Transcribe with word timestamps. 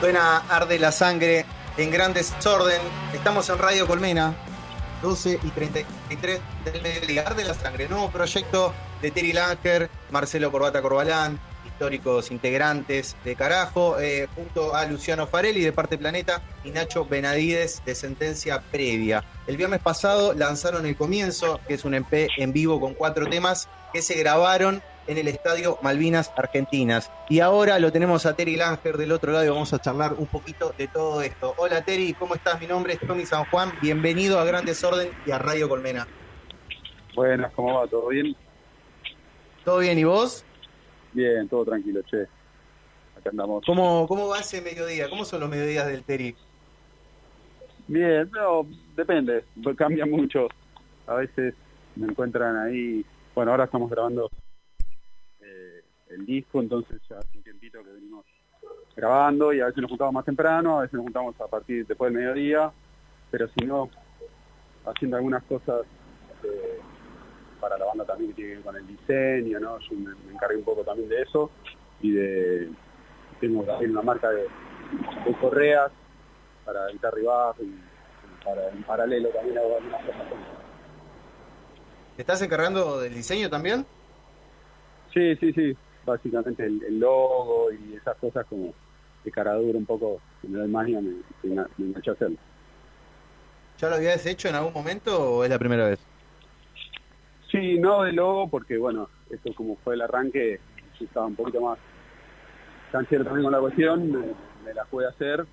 Suena 0.00 0.38
Arde 0.48 0.78
la 0.78 0.92
Sangre 0.92 1.44
en 1.76 1.90
gran 1.90 2.14
desorden. 2.14 2.80
Estamos 3.12 3.50
en 3.50 3.58
Radio 3.58 3.86
Colmena, 3.86 4.34
12 5.02 5.38
y 5.42 5.50
33 5.50 6.40
del 6.64 6.80
mediodía. 6.80 7.26
Arde 7.26 7.44
la 7.44 7.52
Sangre, 7.52 7.86
nuevo 7.86 8.10
proyecto 8.10 8.72
de 9.02 9.10
Terry 9.10 9.34
Langer, 9.34 9.90
Marcelo 10.10 10.50
Corbata 10.50 10.80
Corbalán, 10.80 11.38
históricos 11.66 12.30
integrantes 12.30 13.14
de 13.24 13.36
Carajo, 13.36 14.00
eh, 14.00 14.26
junto 14.34 14.74
a 14.74 14.86
Luciano 14.86 15.26
Farelli 15.26 15.60
de 15.60 15.72
Parte 15.72 15.98
Planeta 15.98 16.40
y 16.64 16.70
Nacho 16.70 17.04
Benavides 17.04 17.82
de 17.84 17.94
Sentencia 17.94 18.62
Previa. 18.70 19.22
El 19.46 19.58
viernes 19.58 19.80
pasado 19.80 20.32
lanzaron 20.32 20.86
El 20.86 20.96
Comienzo, 20.96 21.60
que 21.68 21.74
es 21.74 21.84
un 21.84 21.92
EP 21.92 22.30
en 22.38 22.54
vivo 22.54 22.80
con 22.80 22.94
cuatro 22.94 23.26
temas 23.26 23.68
que 23.92 24.00
se 24.00 24.14
grabaron 24.14 24.82
en 25.10 25.18
el 25.18 25.26
Estadio 25.26 25.76
Malvinas 25.82 26.32
Argentinas. 26.36 27.10
Y 27.28 27.40
ahora 27.40 27.80
lo 27.80 27.90
tenemos 27.90 28.26
a 28.26 28.36
Terry 28.36 28.54
Langer 28.54 28.96
del 28.96 29.10
otro 29.10 29.32
lado 29.32 29.44
y 29.44 29.48
vamos 29.48 29.72
a 29.72 29.80
charlar 29.80 30.14
un 30.16 30.26
poquito 30.26 30.72
de 30.78 30.86
todo 30.86 31.20
esto. 31.20 31.52
Hola 31.56 31.84
Terry, 31.84 32.14
¿cómo 32.14 32.36
estás? 32.36 32.60
Mi 32.60 32.68
nombre 32.68 32.92
es 32.92 33.00
Tommy 33.00 33.26
San 33.26 33.44
Juan, 33.46 33.72
bienvenido 33.82 34.38
a 34.38 34.44
Gran 34.44 34.64
Desorden 34.64 35.10
y 35.26 35.32
a 35.32 35.38
Radio 35.38 35.68
Colmena. 35.68 36.06
Buenas, 37.16 37.52
¿cómo 37.54 37.74
va? 37.74 37.88
¿Todo 37.88 38.06
bien? 38.06 38.36
¿Todo 39.64 39.78
bien 39.80 39.98
y 39.98 40.04
vos? 40.04 40.44
Bien, 41.12 41.48
todo 41.48 41.64
tranquilo, 41.64 42.02
che. 42.02 42.22
Acá 43.18 43.30
andamos. 43.30 43.64
¿Cómo, 43.66 44.06
cómo 44.06 44.28
va 44.28 44.38
ese 44.38 44.62
mediodía? 44.62 45.10
¿Cómo 45.10 45.24
son 45.24 45.40
los 45.40 45.50
mediodías 45.50 45.88
del 45.88 46.04
Terry? 46.04 46.36
Bien, 47.88 48.30
no, 48.30 48.64
depende, 48.94 49.44
cambia 49.76 50.06
mucho. 50.06 50.46
A 51.08 51.14
veces 51.14 51.52
me 51.96 52.06
encuentran 52.06 52.56
ahí, 52.56 53.04
bueno, 53.34 53.50
ahora 53.50 53.64
estamos 53.64 53.90
grabando 53.90 54.30
el 56.10 56.26
disco, 56.26 56.60
entonces 56.60 57.00
ya 57.08 57.18
hace 57.18 57.38
un 57.38 57.42
tiempito 57.42 57.82
que 57.82 57.90
venimos 57.90 58.24
grabando 58.96 59.52
y 59.52 59.60
a 59.60 59.66
veces 59.66 59.80
nos 59.80 59.90
juntamos 59.90 60.14
más 60.14 60.24
temprano, 60.24 60.78
a 60.78 60.82
veces 60.82 60.94
nos 60.94 61.04
juntamos 61.04 61.40
a 61.40 61.46
partir 61.46 61.86
después 61.86 62.12
del 62.12 62.20
mediodía, 62.20 62.70
pero 63.30 63.48
si 63.48 63.64
no, 63.64 63.88
haciendo 64.84 65.16
algunas 65.16 65.42
cosas 65.44 65.82
eh, 66.44 66.78
para 67.60 67.78
la 67.78 67.86
banda 67.86 68.04
también 68.04 68.30
que 68.30 68.36
tiene 68.36 68.50
que 68.50 68.56
ver 68.56 68.64
con 68.64 68.76
el 68.76 68.86
diseño, 68.86 69.60
¿no? 69.60 69.78
Yo 69.78 69.96
me, 69.96 70.14
me 70.26 70.32
encargué 70.32 70.56
un 70.56 70.64
poco 70.64 70.82
también 70.82 71.08
de 71.08 71.22
eso 71.22 71.50
y 72.00 72.12
de 72.12 72.70
tengo 73.40 73.62
también 73.64 73.92
una 73.92 74.02
marca 74.02 74.30
de, 74.30 74.42
de 74.42 75.34
correas 75.40 75.90
para 76.64 76.88
guitarra 76.88 77.20
y 77.20 77.24
bajo 77.24 77.62
y 77.62 78.44
para 78.44 78.68
en 78.70 78.82
paralelo 78.82 79.28
también 79.30 79.58
hago 79.58 79.76
algunas 79.76 80.04
cosas 80.04 80.26
¿Te 82.16 82.22
estás 82.22 82.42
encargando 82.42 83.00
del 83.00 83.14
diseño 83.14 83.48
también? 83.48 83.86
Sí, 85.14 85.36
sí, 85.36 85.52
sí. 85.52 85.76
Básicamente 86.04 86.64
el, 86.64 86.82
el 86.82 86.98
logo 86.98 87.70
y 87.72 87.94
esas 87.94 88.16
cosas 88.16 88.46
como 88.46 88.72
de 89.24 89.30
caradura 89.30 89.78
un 89.78 89.86
poco, 89.86 90.20
me 90.42 90.58
doy 90.58 90.68
magia, 90.68 91.00
me, 91.00 91.10
me, 91.42 91.62
me 91.76 91.86
enganché 91.86 92.10
a 92.10 92.14
hacerlo. 92.14 92.38
¿Ya 93.78 93.88
lo 93.88 93.96
habías 93.96 94.24
hecho 94.26 94.48
en 94.48 94.54
algún 94.54 94.72
momento 94.72 95.36
o 95.36 95.44
es 95.44 95.50
la 95.50 95.58
primera 95.58 95.86
vez? 95.86 96.00
Sí, 97.50 97.78
no 97.78 98.02
de 98.02 98.12
logo, 98.12 98.48
porque 98.48 98.78
bueno, 98.78 99.08
esto 99.30 99.52
como 99.54 99.76
fue 99.76 99.94
el 99.94 100.02
arranque, 100.02 100.60
yo 100.98 101.04
estaba 101.04 101.26
un 101.26 101.34
poquito 101.34 101.60
más 101.60 101.78
canchero 102.92 103.24
también 103.24 103.44
con 103.44 103.52
la 103.52 103.60
cuestión, 103.60 104.10
me, 104.10 104.26
me 104.64 104.74
la 104.74 104.84
pude 104.84 105.06
hacer. 105.06 105.46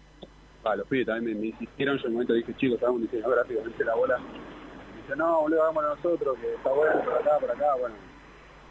Ah, 0.64 0.76
los 0.76 0.88
pibes 0.88 1.08
también 1.08 1.40
me, 1.40 1.48
insistieron, 1.48 1.98
yo 1.98 2.04
en 2.04 2.08
un 2.08 2.14
momento 2.14 2.34
dije, 2.34 2.54
chicos, 2.58 2.78
hagamos 2.80 3.02
un 3.02 3.08
diseño 3.08 3.30
gráfico, 3.30 3.62
me 3.64 3.72
hice 3.72 3.86
la 3.86 3.96
bola. 3.96 4.20
Y 4.20 5.02
dice, 5.02 5.16
no, 5.16 5.42
boludo, 5.42 5.64
hagámoslo 5.64 5.96
nosotros, 5.96 6.38
que 6.40 6.54
está 6.54 6.70
bueno, 6.70 7.02
por 7.06 7.14
acá, 7.14 7.38
por 7.40 7.52
acá, 7.52 7.76
bueno. 7.80 7.96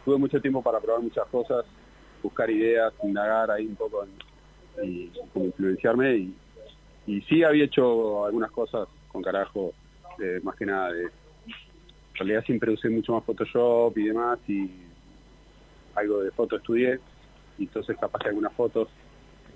Tuve 0.07 0.19
mucho 0.19 0.39
tiempo 0.39 0.61
para 0.61 0.79
probar 0.79 1.01
muchas 1.01 1.27
cosas, 1.27 1.65
buscar 2.23 2.49
ideas, 2.49 2.93
indagar 3.03 3.51
ahí 3.51 3.67
un 3.67 3.75
poco 3.75 4.07
y 4.81 5.11
como 5.33 5.47
influenciarme 5.47 6.15
y, 6.15 6.35
y 7.07 7.21
sí 7.23 7.43
había 7.43 7.65
hecho 7.65 8.25
algunas 8.25 8.49
cosas 8.51 8.87
con 9.09 9.21
carajo, 9.21 9.73
eh, 10.23 10.39
más 10.43 10.55
que 10.55 10.65
nada 10.65 10.93
de 10.93 11.03
en 11.03 11.11
realidad 12.15 12.45
siempre 12.45 12.71
usé 12.71 12.87
mucho 12.87 13.11
más 13.11 13.25
Photoshop 13.25 13.97
y 13.97 14.03
demás 14.05 14.39
y 14.47 14.71
algo 15.95 16.21
de 16.21 16.31
foto 16.31 16.55
estudié 16.55 17.01
y 17.57 17.63
entonces 17.63 17.97
capaz 17.99 18.25
algunas 18.27 18.53
fotos 18.53 18.87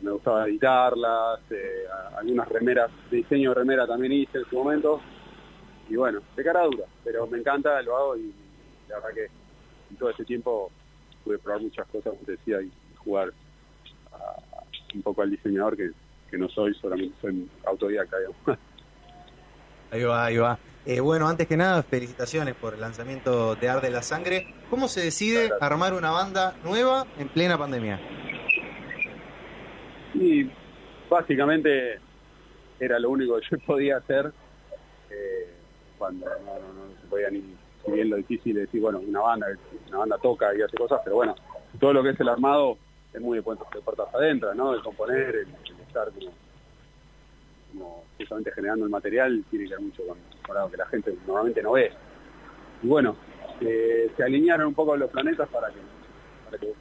me 0.01 0.11
gustaba 0.11 0.49
editarlas, 0.49 1.39
eh, 1.49 1.85
algunas 2.17 2.49
remeras, 2.49 2.91
de 3.09 3.17
diseño 3.19 3.51
de 3.51 3.55
remera 3.55 3.87
también 3.87 4.11
hice 4.11 4.39
en 4.39 4.45
su 4.49 4.57
momento 4.57 4.99
y 5.87 5.95
bueno, 5.95 6.19
de 6.35 6.43
cara 6.43 6.65
dura, 6.65 6.83
pero 7.05 7.25
me 7.27 7.37
encanta, 7.37 7.81
lo 7.83 7.95
hago 7.95 8.17
y 8.17 8.33
la 8.89 8.95
verdad 8.95 9.11
que 9.15 9.40
en 9.91 9.97
todo 9.97 10.09
ese 10.09 10.23
tiempo 10.25 10.71
pude 11.23 11.37
probar 11.37 11.61
muchas 11.61 11.85
cosas, 11.87 12.13
como 12.13 12.25
te 12.25 12.31
decía, 12.33 12.61
y 12.61 12.71
jugar 12.95 13.31
a- 14.13 14.63
un 14.95 15.01
poco 15.03 15.21
al 15.21 15.29
diseñador 15.29 15.77
que, 15.77 15.91
que 16.29 16.37
no 16.37 16.49
soy, 16.49 16.73
solamente 16.75 17.15
soy 17.21 17.47
autodidacta, 17.65 18.17
digamos. 18.17 18.37
Ahí 19.93 20.03
va, 20.03 20.25
ahí 20.25 20.37
va. 20.37 20.57
Eh, 20.85 21.01
bueno, 21.01 21.27
antes 21.27 21.47
que 21.49 21.57
nada, 21.57 21.83
felicitaciones 21.83 22.55
por 22.55 22.73
el 22.75 22.79
lanzamiento 22.79 23.55
de 23.55 23.67
Arde 23.67 23.89
la 23.91 24.01
Sangre. 24.01 24.45
¿Cómo 24.69 24.87
se 24.87 25.01
decide 25.01 25.51
armar 25.59 25.93
una 25.93 26.11
banda 26.11 26.55
nueva 26.63 27.05
en 27.17 27.27
plena 27.27 27.57
pandemia? 27.57 27.99
Y 30.13 30.49
básicamente 31.09 31.99
era 32.79 32.99
lo 32.99 33.09
único 33.09 33.35
que 33.35 33.47
yo 33.51 33.57
podía 33.65 33.97
hacer 33.97 34.31
eh, 35.09 35.57
cuando 35.97 36.25
no, 36.25 36.59
no- 36.59 36.73
no 36.87 37.01
se 37.01 37.07
podía 37.07 37.29
ni, 37.29 37.43
si 37.85 37.91
bien 37.91 38.09
lo 38.09 38.17
difícil 38.17 38.57
es 38.57 38.65
decir, 38.67 38.81
bueno, 38.81 38.99
una 38.99 39.21
banda, 39.21 39.47
una 39.87 39.97
banda 39.99 40.17
toca 40.17 40.55
y 40.55 40.61
hace 40.61 40.77
cosas, 40.77 41.01
pero 41.03 41.17
bueno, 41.17 41.35
todo 41.79 41.93
lo 41.93 42.03
que 42.03 42.09
es 42.09 42.19
el 42.19 42.29
armado 42.29 42.77
es 43.13 43.21
muy 43.21 43.37
de 43.37 43.43
puertas, 43.43 43.67
de 43.71 43.81
puertas 43.81 44.07
adentro, 44.13 44.53
¿no? 44.53 44.73
El 44.73 44.81
componer, 44.81 45.35
el, 45.35 45.47
estar 45.87 46.09
como, 46.11 46.31
como 47.71 48.03
justamente 48.17 48.51
generando 48.51 48.85
el 48.85 48.91
material, 48.91 49.43
tiene 49.49 49.65
que 49.65 49.71
ver 49.71 49.81
mucho 49.81 50.03
con, 50.07 50.17
con 50.45 50.57
algo 50.57 50.71
que 50.71 50.77
la 50.77 50.87
gente 50.87 51.15
normalmente 51.25 51.61
no 51.61 51.73
ve. 51.73 51.91
Y 52.83 52.87
bueno, 52.87 53.15
eh, 53.61 54.11
se 54.15 54.23
alinearon 54.23 54.67
un 54.67 54.73
poco 54.73 54.95
los 54.95 55.09
planetas 55.11 55.49
para 55.49 55.69
que, 55.69 55.79
para 56.45 56.57
que 56.57 56.73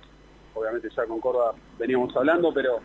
obviamente 0.55 0.89
ya 0.95 1.05
con 1.07 1.21
Córdoba 1.21 1.55
veníamos 1.79 2.15
hablando, 2.17 2.53
pero 2.53 2.81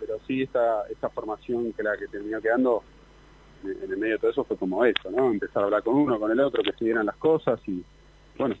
pero 0.00 0.18
sí 0.26 0.42
esta, 0.42 0.86
esta 0.88 1.08
formación 1.08 1.72
que 1.72 1.82
la 1.82 1.96
que 1.96 2.06
terminó 2.08 2.40
quedando 2.40 2.82
en, 3.64 3.90
el 3.92 3.96
medio 3.98 4.14
de 4.14 4.18
todo 4.18 4.30
eso 4.30 4.44
fue 4.44 4.56
como 4.56 4.84
eso, 4.84 5.10
¿no? 5.10 5.30
Empezar 5.30 5.62
a 5.62 5.66
hablar 5.66 5.82
con 5.82 5.94
uno, 5.96 6.18
con 6.18 6.30
el 6.30 6.40
otro, 6.40 6.62
que 6.62 6.72
se 6.72 6.84
dieran 6.84 7.06
las 7.06 7.16
cosas 7.16 7.60
y 7.66 7.82
bueno, 8.38 8.54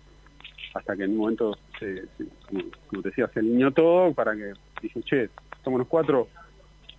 hasta 0.74 0.96
que 0.96 1.04
en 1.04 1.12
un 1.12 1.16
momento, 1.18 1.56
se, 1.78 2.02
se- 2.16 2.26
como, 2.48 2.62
como 2.88 3.02
te 3.02 3.08
decía, 3.10 3.28
se 3.32 3.40
alineó 3.40 3.70
todo 3.72 4.12
para 4.12 4.34
que 4.34 4.52
dije, 4.82 5.02
che, 5.02 5.30
somos 5.62 5.78
los 5.78 5.88
cuatro, 5.88 6.28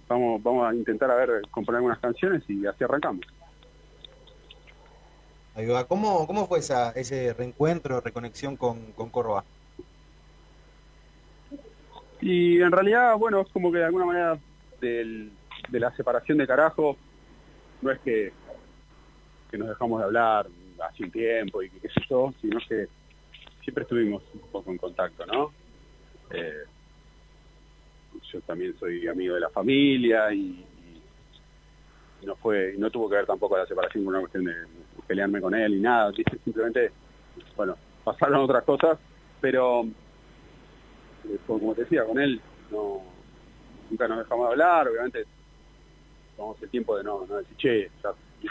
vamos, 0.08 0.42
vamos 0.44 0.68
a 0.70 0.74
intentar 0.76 1.10
a 1.12 1.16
ver, 1.16 1.42
componer 1.52 1.78
algunas 1.78 2.00
canciones 2.00 2.44
y 2.50 2.66
así 2.66 2.84
arrancamos. 2.84 3.26
Ahí 5.56 5.66
va. 5.68 5.86
¿Cómo, 5.86 6.28
cómo 6.28 6.48
fue 6.48 6.60
esa, 6.60 6.92
ese 6.92 7.34
reencuentro, 7.34 8.02
reconexión 8.02 8.58
con, 8.58 8.92
con 8.92 9.10
Córdoba? 9.10 9.46
Y 12.22 12.62
en 12.62 12.72
realidad, 12.72 13.16
bueno, 13.18 13.42
es 13.42 13.48
como 13.50 13.72
que 13.72 13.78
de 13.80 13.86
alguna 13.86 14.06
manera 14.06 14.38
del- 14.82 15.32
de 15.70 15.80
la 15.80 15.96
separación 15.96 16.38
de 16.38 16.48
carajo, 16.48 16.98
no 17.82 17.92
es 17.92 18.00
que, 18.00 18.32
que 19.52 19.58
nos 19.58 19.70
dejamos 19.70 20.00
de 20.00 20.06
hablar 20.06 20.48
hace 20.84 21.04
un 21.04 21.12
tiempo 21.12 21.62
y 21.62 21.70
qué 21.70 21.90
sé 21.90 22.02
yo, 22.10 22.34
sino 22.42 22.60
que 22.68 22.88
siempre 23.62 23.84
estuvimos 23.84 24.24
un 24.34 24.42
poco 24.52 24.72
en 24.72 24.78
contacto, 24.78 25.26
¿no? 25.26 25.52
Eh, 26.32 26.64
yo 28.32 28.42
también 28.42 28.78
soy 28.80 29.08
amigo 29.08 29.36
de 29.36 29.42
la 29.42 29.50
familia 29.50 30.34
y, 30.34 30.66
no 32.24 32.36
fue, 32.38 32.74
no 32.78 32.90
tuvo 32.90 33.08
que 33.08 33.18
ver 33.18 33.26
tampoco 33.28 33.56
la 33.56 33.68
separación 33.68 34.04
con 34.04 34.16
una 34.16 34.22
cuestión 34.22 34.46
de 34.46 34.54
pelearme 35.06 35.40
con 35.40 35.54
él 35.54 35.76
y 35.76 35.80
nada, 35.80 36.12
simplemente, 36.44 36.92
bueno, 37.56 37.78
pasaron 38.04 38.42
otras 38.42 38.64
cosas, 38.64 38.98
pero 39.40 39.84
eh, 39.84 41.38
como 41.46 41.76
te 41.76 41.82
decía, 41.82 42.04
con 42.04 42.20
él 42.20 42.42
no 42.72 43.04
nunca 43.92 44.08
nos 44.08 44.20
dejamos 44.20 44.48
de 44.48 44.52
hablar, 44.54 44.88
obviamente 44.88 45.26
tomamos 46.36 46.62
el 46.62 46.70
tiempo 46.70 46.98
de 46.98 47.04
no, 47.04 47.26
no 47.26 47.36
decir, 47.38 47.58
che, 47.58 47.92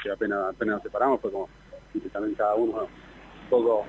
ya 0.04 0.12
apenas, 0.12 0.54
apenas 0.54 0.76
nos 0.76 0.82
separamos, 0.82 1.20
fue 1.20 1.30
como, 1.30 1.48
viste, 1.92 2.08
también 2.10 2.34
cada 2.34 2.54
uno 2.54 2.82
un 2.82 3.50
poco 3.50 3.84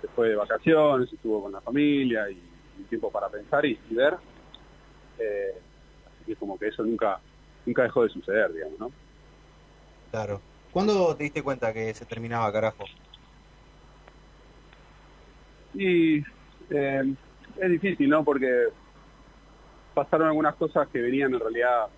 se 0.00 0.08
fue 0.08 0.30
de 0.30 0.36
vacaciones, 0.36 1.12
estuvo 1.12 1.42
con 1.42 1.52
la 1.52 1.60
familia 1.60 2.30
y 2.30 2.40
un 2.78 2.84
tiempo 2.84 3.10
para 3.10 3.28
pensar 3.28 3.64
y, 3.64 3.78
y 3.90 3.94
ver, 3.94 4.16
eh, 5.18 5.54
así 6.06 6.24
que 6.26 6.36
como 6.36 6.58
que 6.58 6.68
eso 6.68 6.82
nunca 6.84 7.20
nunca 7.68 7.82
dejó 7.82 8.02
de 8.02 8.08
suceder, 8.08 8.52
digamos, 8.52 8.80
¿no? 8.80 8.92
Claro. 10.10 10.40
¿Cuándo 10.72 11.14
te 11.16 11.24
diste 11.24 11.42
cuenta 11.42 11.72
que 11.72 11.92
se 11.94 12.06
terminaba, 12.06 12.50
carajo? 12.52 12.84
Y 15.74 16.18
eh, 16.70 17.14
es 17.60 17.70
difícil, 17.70 18.08
¿no? 18.08 18.24
Porque 18.24 18.68
pasaron 19.94 20.28
algunas 20.28 20.54
cosas 20.56 20.88
que 20.88 21.00
venían 21.00 21.34
en 21.34 21.40
realidad 21.40 21.88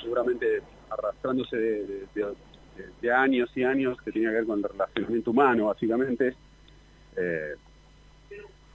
seguramente 0.00 0.62
arrastrándose 0.90 1.56
de, 1.56 3.12
años 3.12 3.50
y 3.54 3.64
años 3.64 4.00
que 4.02 4.12
tenía 4.12 4.30
que 4.30 4.36
ver 4.36 4.46
con 4.46 4.58
el 4.58 4.64
relacionamiento 4.64 5.30
humano, 5.30 5.66
básicamente. 5.66 6.34
Eh, 7.16 7.54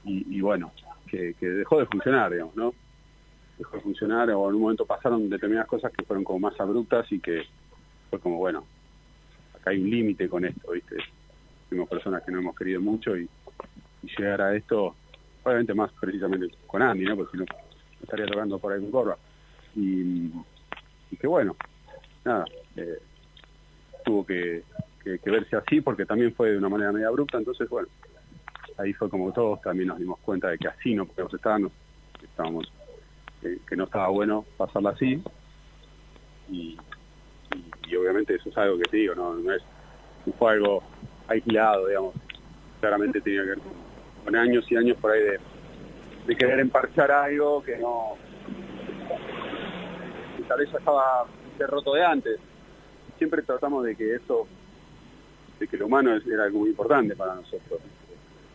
y, 0.04 0.40
bueno, 0.40 0.72
que, 1.08 1.34
que 1.40 1.48
dejó 1.48 1.80
de 1.80 1.88
funcionar, 1.88 2.32
digamos, 2.32 2.56
¿no? 2.56 2.74
dejó 3.58 3.78
de 3.78 3.84
funcionar 3.84 4.30
o 4.32 4.50
en 4.50 4.56
un 4.56 4.62
momento 4.62 4.86
pasaron 4.86 5.30
determinadas 5.30 5.68
cosas 5.68 5.92
que 5.92 6.04
fueron 6.04 6.24
como 6.24 6.40
más 6.40 6.60
abruptas 6.60 7.10
y 7.12 7.20
que 7.20 7.44
fue 8.10 8.20
como, 8.20 8.38
bueno, 8.38 8.66
acá 9.54 9.72
hay 9.72 9.82
un 9.82 9.90
límite 9.90 10.28
con 10.30 10.46
esto, 10.46 10.72
¿viste? 10.72 10.98
Fuimos 11.70 11.90
personas 11.90 12.24
que 12.24 12.32
no 12.32 12.40
hemos 12.40 12.56
querido 12.56 12.82
mucho 12.82 13.18
y, 13.18 13.30
llegar 14.20 14.40
a 14.40 14.56
esto, 14.56 14.96
obviamente 15.44 15.74
más 15.74 15.92
precisamente 16.00 16.56
con 16.68 16.80
Andy, 16.80 17.06
¿no? 17.06 17.16
Porque 17.16 17.32
si 17.32 17.38
no, 17.40 17.46
estaría 18.04 18.28
tocando 18.28 18.60
por 18.60 18.72
ahí 18.72 18.80
con 18.82 18.92
Corva. 18.92 19.18
Y, 19.76 20.30
y 21.12 21.18
que 21.18 21.28
bueno, 21.28 21.56
nada, 22.24 22.46
eh, 22.76 23.00
tuvo 24.04 24.26
que, 24.26 24.64
verse 25.26 25.56
así 25.56 25.82
porque 25.82 26.06
también 26.06 26.34
fue 26.34 26.52
de 26.52 26.58
una 26.58 26.70
manera 26.70 26.92
media 26.92 27.08
abrupta, 27.08 27.38
entonces 27.38 27.70
bueno, 27.70 27.88
ahí 28.78 28.94
fue 28.94 29.10
como 29.10 29.32
todos 29.32 29.62
también 29.62 29.90
nos 29.90 30.00
dimos 30.00 30.20
cuenta 30.20 30.50
de 30.50 30.58
que 30.58 30.68
así 30.68 30.94
no 30.96 31.06
podíamos 31.06 31.34
estar, 31.34 31.60
que 32.20 32.26
estábamos, 32.26 32.72
que 33.42 33.76
no 33.76 33.86
estaba 33.86 34.10
bueno 34.10 34.46
pasarla 34.58 34.92
así. 34.92 35.22
Y, 36.50 36.78
obviamente 37.98 38.36
eso 38.36 38.50
es 38.50 38.58
algo 38.58 38.78
que 38.78 38.84
te 38.84 38.98
digo, 38.98 39.16
no, 39.16 39.36
no 39.36 39.54
es 39.54 39.64
fue 40.38 40.54
algo 40.54 40.84
aislado, 41.28 41.88
digamos, 41.88 42.16
claramente 42.82 43.22
tenía 43.22 43.44
que 43.44 43.50
ver 43.50 43.60
con, 44.24 44.36
años 44.36 44.70
y 44.72 44.76
años 44.76 44.98
por 44.98 45.12
ahí 45.12 45.22
de, 45.22 45.40
de 46.28 46.36
querer 46.36 46.60
emparchar 46.60 47.12
algo 47.12 47.64
que 47.64 47.78
no 47.78 48.18
tal 50.48 50.60
vez 50.60 50.72
ya 50.72 50.78
estaba 50.78 51.26
roto 51.68 51.94
de 51.94 52.06
antes 52.06 52.40
siempre 53.18 53.42
tratamos 53.42 53.84
de 53.86 53.96
que 53.96 54.16
eso, 54.16 54.48
de 55.60 55.68
que 55.68 55.78
lo 55.78 55.88
humano 55.88 56.16
era 56.16 56.44
algo 56.44 56.60
muy 56.60 56.70
importante 56.70 57.16
para 57.16 57.36
nosotros. 57.36 57.80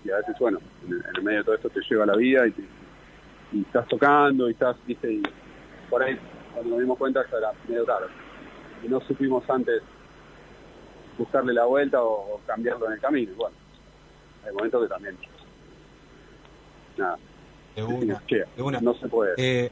Y 0.04 0.10
a 0.10 0.16
veces, 0.16 0.36
bueno, 0.38 0.58
en, 0.86 1.02
el 1.16 1.22
medio 1.22 1.38
de 1.38 1.44
todo 1.44 1.54
esto 1.54 1.70
te 1.70 1.80
lleva 1.88 2.06
la 2.06 2.16
vida 2.16 2.46
y, 2.46 2.54
estás 3.60 3.88
tocando 3.88 4.48
y 4.48 4.52
estás, 4.52 4.76
viste, 4.86 5.12
y 5.12 5.22
por 5.88 6.00
ahí 6.02 6.16
cuando 6.54 6.70
nos 6.70 6.80
dimos 6.80 6.96
cuenta 6.98 7.24
ya 7.30 7.38
era 7.38 7.52
medio 7.68 7.84
tarde. 7.84 8.06
Y 8.84 8.88
no 8.88 9.00
supimos 9.00 9.48
antes 9.50 9.82
buscarle 11.18 11.52
la 11.52 11.64
vuelta 11.64 12.02
o, 12.02 12.40
cambiarlo 12.46 12.86
en 12.86 12.92
el 12.92 13.00
camino. 13.00 13.32
bueno, 13.36 13.56
hay 14.46 14.52
momentos 14.52 14.82
que 14.82 14.88
también. 14.88 15.16
Nada. 16.96 17.18
De 17.74 17.82
una, 18.62 18.80
No 18.80 18.94
se 18.94 19.08
puede. 19.08 19.34
Eh, 19.36 19.70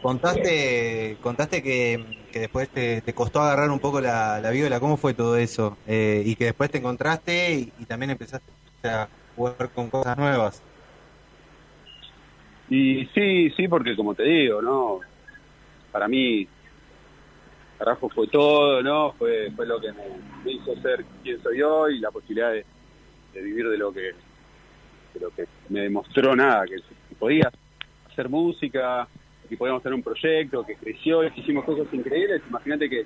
contaste, 0.00 1.16
contaste 1.22 1.62
que 1.62 2.20
que 2.30 2.40
después 2.40 2.68
te, 2.68 3.02
costó 3.12 3.40
agarrar 3.40 3.70
un 3.70 3.80
poco 3.80 4.00
la, 4.00 4.40
la 4.40 4.50
viola. 4.50 4.80
¿Cómo 4.80 4.96
fue 4.96 5.14
todo 5.14 5.36
eso? 5.36 5.76
Eh, 5.86 6.22
y 6.24 6.36
que 6.36 6.46
después 6.46 6.70
te 6.70 6.78
encontraste 6.78 7.54
y, 7.78 7.84
también 7.86 8.10
empezaste 8.10 8.50
a 8.84 9.08
jugar 9.36 9.70
con 9.74 9.90
cosas 9.90 10.16
nuevas. 10.16 10.62
Y 12.68 13.06
sí, 13.06 13.50
sí, 13.50 13.68
porque 13.68 13.96
como 13.96 14.14
te 14.14 14.22
digo, 14.22 14.62
¿no? 14.62 15.00
Para 15.90 16.06
mí, 16.06 16.46
carajo 17.78 18.08
fue 18.08 18.28
todo, 18.28 18.82
¿no? 18.82 19.12
Fue, 19.12 19.50
fue 19.56 19.66
lo 19.66 19.80
que 19.80 19.92
me, 19.92 20.52
hizo 20.52 20.76
ser 20.80 21.04
quien 21.22 21.42
soy 21.42 21.62
hoy, 21.62 21.98
la 21.98 22.10
posibilidad 22.10 22.52
de, 22.52 22.64
vivir 23.34 23.68
de 23.68 23.78
lo 23.78 23.92
que 23.92 24.12
de 25.14 25.20
lo 25.20 25.30
que 25.30 25.46
me 25.68 25.80
demostró 25.80 26.36
nada, 26.36 26.64
que 26.66 26.76
podía 27.18 27.50
hacer 28.08 28.28
música, 28.28 29.08
que 29.50 29.56
podíamos 29.56 29.82
tener 29.82 29.94
un 29.94 30.02
proyecto 30.02 30.64
que 30.64 30.76
creció 30.76 31.24
y 31.24 31.30
que 31.32 31.40
hicimos 31.40 31.64
cosas 31.64 31.92
increíbles. 31.92 32.40
Imagínate 32.48 32.88
que 32.88 33.04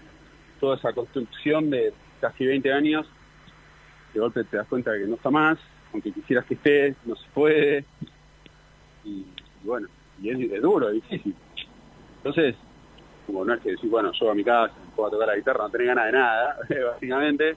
toda 0.60 0.76
esa 0.76 0.92
construcción 0.92 1.70
de 1.70 1.92
casi 2.20 2.44
20 2.44 2.70
años, 2.70 3.06
de 4.12 4.20
golpe 4.20 4.44
te 4.44 4.58
das 4.58 4.68
cuenta 4.68 4.92
de 4.92 5.00
que 5.00 5.06
no 5.06 5.14
está 5.16 5.30
más, 5.30 5.58
aunque 5.92 6.12
quisieras 6.12 6.44
que 6.44 6.54
esté, 6.54 6.94
no 7.06 7.16
se 7.16 7.26
puede. 7.32 7.84
Y, 9.04 9.24
bueno, 9.62 9.88
y 10.20 10.30
es, 10.30 10.62
duro, 10.62 10.90
es 10.90 10.94
difícil. 10.96 11.34
Entonces, 12.18 12.54
como 13.26 13.42
no 13.44 13.54
es 13.54 13.60
que 13.62 13.70
decir, 13.70 13.88
bueno, 13.88 14.12
yo 14.12 14.30
a 14.30 14.34
mi 14.34 14.44
casa, 14.44 14.74
puedo 14.94 15.12
tocar 15.12 15.28
la 15.28 15.36
guitarra, 15.36 15.64
no 15.64 15.70
tenés 15.70 15.86
ganas 15.88 16.06
de 16.06 16.12
nada, 16.12 16.58
básicamente. 16.92 17.56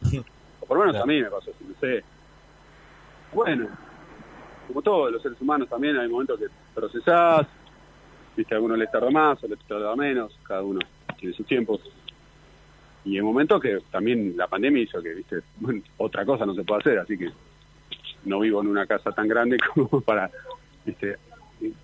O 0.62 0.66
por 0.66 0.78
lo 0.78 0.86
menos 0.86 1.02
a 1.02 1.06
mí 1.06 1.22
me 1.22 1.30
pasó 1.30 1.52
así, 1.52 1.66
no 1.68 1.76
sé. 1.82 2.04
Bueno, 3.34 3.68
como 4.68 4.82
todos 4.82 5.12
los 5.12 5.22
seres 5.22 5.40
humanos 5.42 5.68
también 5.68 5.98
hay 5.98 6.08
momentos 6.08 6.40
que 6.40 6.48
procesás, 6.74 7.48
viste, 8.38 8.54
a 8.54 8.58
algunos 8.58 8.78
les 8.78 8.92
tarda 8.92 9.10
más 9.10 9.44
o 9.44 9.48
les 9.48 9.60
tarda 9.60 9.96
menos, 9.96 10.38
cada 10.44 10.62
uno 10.62 10.80
tiene 11.18 11.36
sus 11.36 11.46
tiempos. 11.46 11.82
Y 13.04 13.18
en 13.18 13.26
momentos 13.26 13.60
que 13.62 13.80
también 13.92 14.36
la 14.38 14.48
pandemia 14.48 14.84
hizo 14.84 15.02
que, 15.02 15.14
viste, 15.14 15.38
otra 15.98 16.24
cosa 16.26 16.46
no 16.46 16.54
se 16.54 16.64
puede 16.64 16.82
hacer, 16.82 17.00
así 17.00 17.18
que 17.18 17.32
no 18.26 18.40
vivo 18.40 18.62
en 18.62 18.68
una 18.68 18.86
casa 18.86 19.12
tan 19.12 19.28
grande 19.28 19.58
como 19.74 20.02
para, 20.02 20.30
viste, 20.86 21.18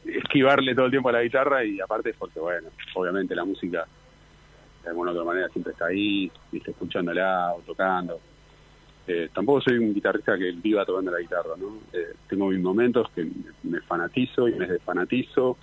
esquivarle 0.05 0.75
todo 0.75 0.85
el 0.85 0.91
tiempo 0.91 1.09
a 1.09 1.13
la 1.13 1.23
guitarra 1.23 1.65
y 1.65 1.81
aparte 1.81 2.13
porque, 2.17 2.39
bueno, 2.39 2.69
obviamente 2.93 3.35
la 3.35 3.43
música 3.43 3.87
de 4.83 4.89
alguna 4.89 5.11
otra 5.11 5.23
manera 5.23 5.49
siempre 5.49 5.71
está 5.71 5.87
ahí, 5.87 6.31
viste, 6.51 6.71
escuchándola 6.71 7.53
o 7.55 7.61
tocando. 7.61 8.19
Eh, 9.07 9.29
tampoco 9.33 9.61
soy 9.61 9.77
un 9.79 9.93
guitarrista 9.93 10.37
que 10.37 10.51
viva 10.51 10.85
tocando 10.85 11.11
la 11.11 11.19
guitarra, 11.19 11.55
¿no? 11.57 11.79
Eh, 11.91 12.13
tengo 12.27 12.47
mis 12.47 12.61
momentos 12.61 13.09
que 13.11 13.27
me 13.63 13.81
fanatizo 13.81 14.47
y 14.47 14.53
me 14.53 14.67
desfanatizo 14.67 15.57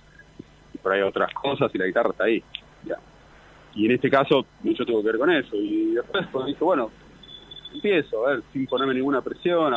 por 0.81 0.93
ahí 0.93 1.01
otras 1.01 1.33
cosas 1.33 1.73
y 1.73 1.77
la 1.77 1.85
guitarra 1.85 2.09
está 2.11 2.23
ahí. 2.25 2.43
Ya. 2.83 2.97
Y 3.75 3.85
en 3.85 3.91
este 3.91 4.09
caso 4.09 4.45
yo 4.63 4.85
tengo 4.85 5.01
que 5.01 5.07
ver 5.07 5.17
con 5.17 5.29
eso. 5.29 5.55
Y 5.55 5.93
después 5.93 6.27
pues, 6.31 6.45
dije, 6.47 6.63
bueno, 6.63 6.91
empiezo, 7.73 8.25
a 8.25 8.31
ver, 8.31 8.43
sin 8.51 8.67
ponerme 8.67 8.93
ninguna 8.93 9.21
presión. 9.21 9.73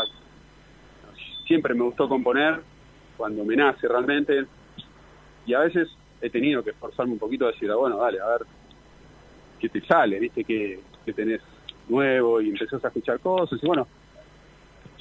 Siempre 1.47 1.75
me 1.75 1.83
gustó 1.83 2.09
componer 2.09 2.61
cuando 3.17 3.45
me 3.45 3.57
nace 3.57 3.87
realmente. 3.87 4.45
Y 5.47 5.55
a 5.55 5.61
veces 5.61 5.89
he 6.21 6.31
tenido 6.31 6.63
que 6.63 6.71
esforzarme 6.71 7.13
un 7.13 7.19
poquito 7.19 7.47
a 7.47 7.53
decir, 7.53 7.71
ah, 7.71 7.77
bueno, 7.77 7.99
dale, 7.99 8.21
a 8.21 8.27
ver 8.29 8.41
qué 9.61 9.69
te 9.69 9.81
sale, 9.83 10.19
viste, 10.19 10.43
que, 10.45 10.81
que 11.05 11.13
tenés 11.13 11.41
nuevo 11.89 12.41
y 12.41 12.49
empezás 12.49 12.83
a 12.85 12.89
escuchar 12.89 13.21
cosas. 13.21 13.63
Y 13.63 13.67
bueno, 13.67 13.87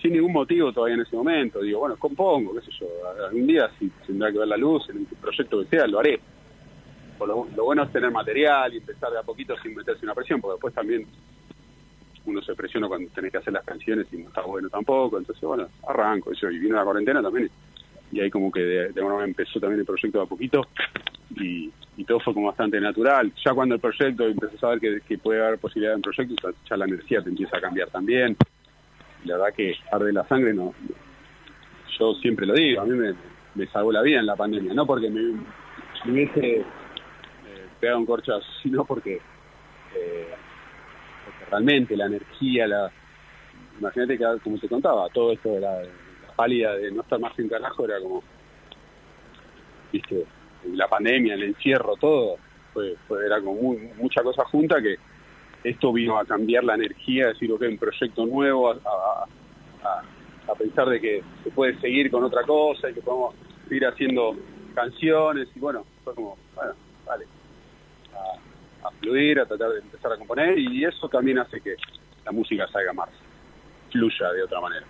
sin 0.03 0.11
ningún 0.11 0.33
motivo 0.33 0.73
todavía 0.73 0.95
en 0.95 1.01
ese 1.01 1.15
momento. 1.15 1.61
Digo, 1.61 1.79
bueno, 1.79 1.95
compongo, 1.97 2.53
qué 2.53 2.61
sé 2.61 2.71
yo, 2.77 2.87
algún 3.25 3.47
día 3.47 3.71
si 3.79 3.89
tendrá 4.05 4.31
que 4.31 4.37
ver 4.37 4.49
la 4.49 4.57
luz 4.57 4.87
en 4.89 4.97
un 4.97 5.05
proyecto 5.05 5.61
que 5.61 5.67
sea, 5.67 5.87
lo 5.87 5.99
haré. 5.99 6.19
Lo, 7.25 7.45
bueno 7.63 7.83
es 7.83 7.91
tener 7.93 8.11
material 8.11 8.73
y 8.73 8.77
empezar 8.77 9.09
de 9.09 9.19
a 9.19 9.23
poquito 9.23 9.55
sin 9.63 9.73
meterse 9.73 10.05
una 10.05 10.13
presión, 10.13 10.41
porque 10.41 10.55
después 10.55 10.73
también 10.73 11.07
uno 12.25 12.41
se 12.41 12.53
presiona 12.53 12.89
cuando 12.89 13.09
tenés 13.11 13.31
que 13.31 13.37
hacer 13.37 13.53
las 13.53 13.63
canciones 13.63 14.07
y 14.11 14.17
no 14.17 14.27
está 14.27 14.41
bueno 14.41 14.69
tampoco. 14.69 15.17
Entonces, 15.17 15.41
bueno, 15.41 15.69
arranco 15.87 16.33
eso. 16.33 16.51
Y 16.51 16.59
vino 16.59 16.75
la 16.75 16.83
cuarentena 16.83 17.21
también. 17.21 17.49
Y 18.11 18.19
ahí 18.19 18.29
como 18.29 18.51
que 18.51 18.59
de, 18.59 18.85
alguna 18.87 19.15
manera 19.15 19.29
empezó 19.29 19.57
también 19.57 19.79
el 19.79 19.85
proyecto 19.85 20.17
de 20.17 20.23
a 20.25 20.27
poquito 20.27 20.67
y, 21.37 21.71
todo 22.05 22.19
fue 22.19 22.33
como 22.33 22.47
bastante 22.47 22.81
natural. 22.81 23.31
Ya 23.45 23.53
cuando 23.53 23.75
el 23.75 23.81
proyecto 23.81 24.27
empezó 24.27 24.57
a 24.57 24.59
saber 24.59 24.79
que, 24.81 24.99
que 25.07 25.17
puede 25.17 25.41
haber 25.41 25.59
posibilidad 25.59 25.93
de 25.93 25.95
un 25.95 26.01
proyecto, 26.01 26.35
ya 26.69 26.75
la 26.75 26.85
energía 26.85 27.21
te 27.21 27.29
empieza 27.29 27.57
a 27.57 27.61
cambiar 27.61 27.89
también 27.89 28.35
la 29.25 29.37
verdad 29.37 29.53
que 29.55 29.75
arde 29.91 30.13
la 30.13 30.27
sangre 30.27 30.53
no 30.53 30.73
yo 31.99 32.13
siempre 32.15 32.45
lo 32.45 32.53
digo 32.53 32.81
a 32.81 32.85
mí 32.85 32.97
me, 33.55 33.67
salvó 33.67 33.91
la 33.91 34.01
vida 34.01 34.19
en 34.19 34.25
la 34.25 34.35
pandemia 34.35 34.73
no 34.73 34.85
porque 34.85 35.09
me, 35.09 35.21
me 36.05 36.11
hubiese 36.11 36.57
eh, 36.57 36.65
pegado 37.79 37.99
un 37.99 38.05
corchazo 38.05 38.45
sino 38.63 38.85
porque, 38.85 39.15
eh, 39.95 40.33
porque 41.25 41.45
realmente 41.49 41.95
la 41.95 42.05
energía 42.07 42.67
la 42.67 42.91
imagínate 43.79 44.17
que 44.17 44.25
como 44.43 44.57
te 44.57 44.69
contaba 44.69 45.09
todo 45.09 45.31
esto 45.31 45.53
de 45.53 45.59
la, 45.61 45.81
pálida 46.35 46.75
de 46.75 46.91
no 46.91 47.01
estar 47.01 47.19
más 47.19 47.35
sin 47.35 47.47
carajo 47.47 47.85
era 47.85 47.99
como 47.99 48.23
viste 49.91 50.25
la 50.73 50.87
pandemia 50.87 51.35
el 51.35 51.43
encierro 51.43 51.95
todo 51.97 52.37
fue, 52.73 52.95
fue 53.07 53.25
era 53.25 53.39
como 53.39 53.75
mucha 53.97 54.23
cosa 54.23 54.43
junta 54.45 54.81
que 54.81 54.97
esto 55.63 55.93
vino 55.93 56.17
a 56.17 56.25
cambiar 56.25 56.63
la 56.63 56.75
energía, 56.75 57.27
decir, 57.27 57.51
ok, 57.51 57.61
un 57.61 57.77
proyecto 57.77 58.25
nuevo, 58.25 58.71
a, 58.71 59.25
pensar 60.57 60.87
de 60.87 61.01
que 61.01 61.23
se 61.43 61.49
puede 61.49 61.79
seguir 61.79 62.11
con 62.11 62.23
otra 62.23 62.43
cosa 62.43 62.89
y 62.89 62.93
que 62.93 63.01
podemos 63.01 63.33
seguir 63.67 63.85
haciendo 63.87 64.35
canciones 64.75 65.47
y 65.55 65.59
bueno, 65.59 65.83
fue 66.03 66.13
como, 66.13 66.37
bueno, 66.55 66.73
vale, 67.05 67.25
a, 68.83 68.91
fluir, 68.91 69.39
a 69.39 69.45
tratar 69.45 69.71
de 69.71 69.79
empezar 69.79 70.13
a 70.13 70.17
componer 70.17 70.57
y 70.59 70.85
eso 70.85 71.09
también 71.09 71.39
hace 71.39 71.59
que 71.59 71.75
la 72.23 72.31
música 72.31 72.67
salga 72.67 72.93
más, 72.93 73.09
fluya 73.91 74.31
de 74.31 74.43
otra 74.43 74.61
manera. 74.61 74.85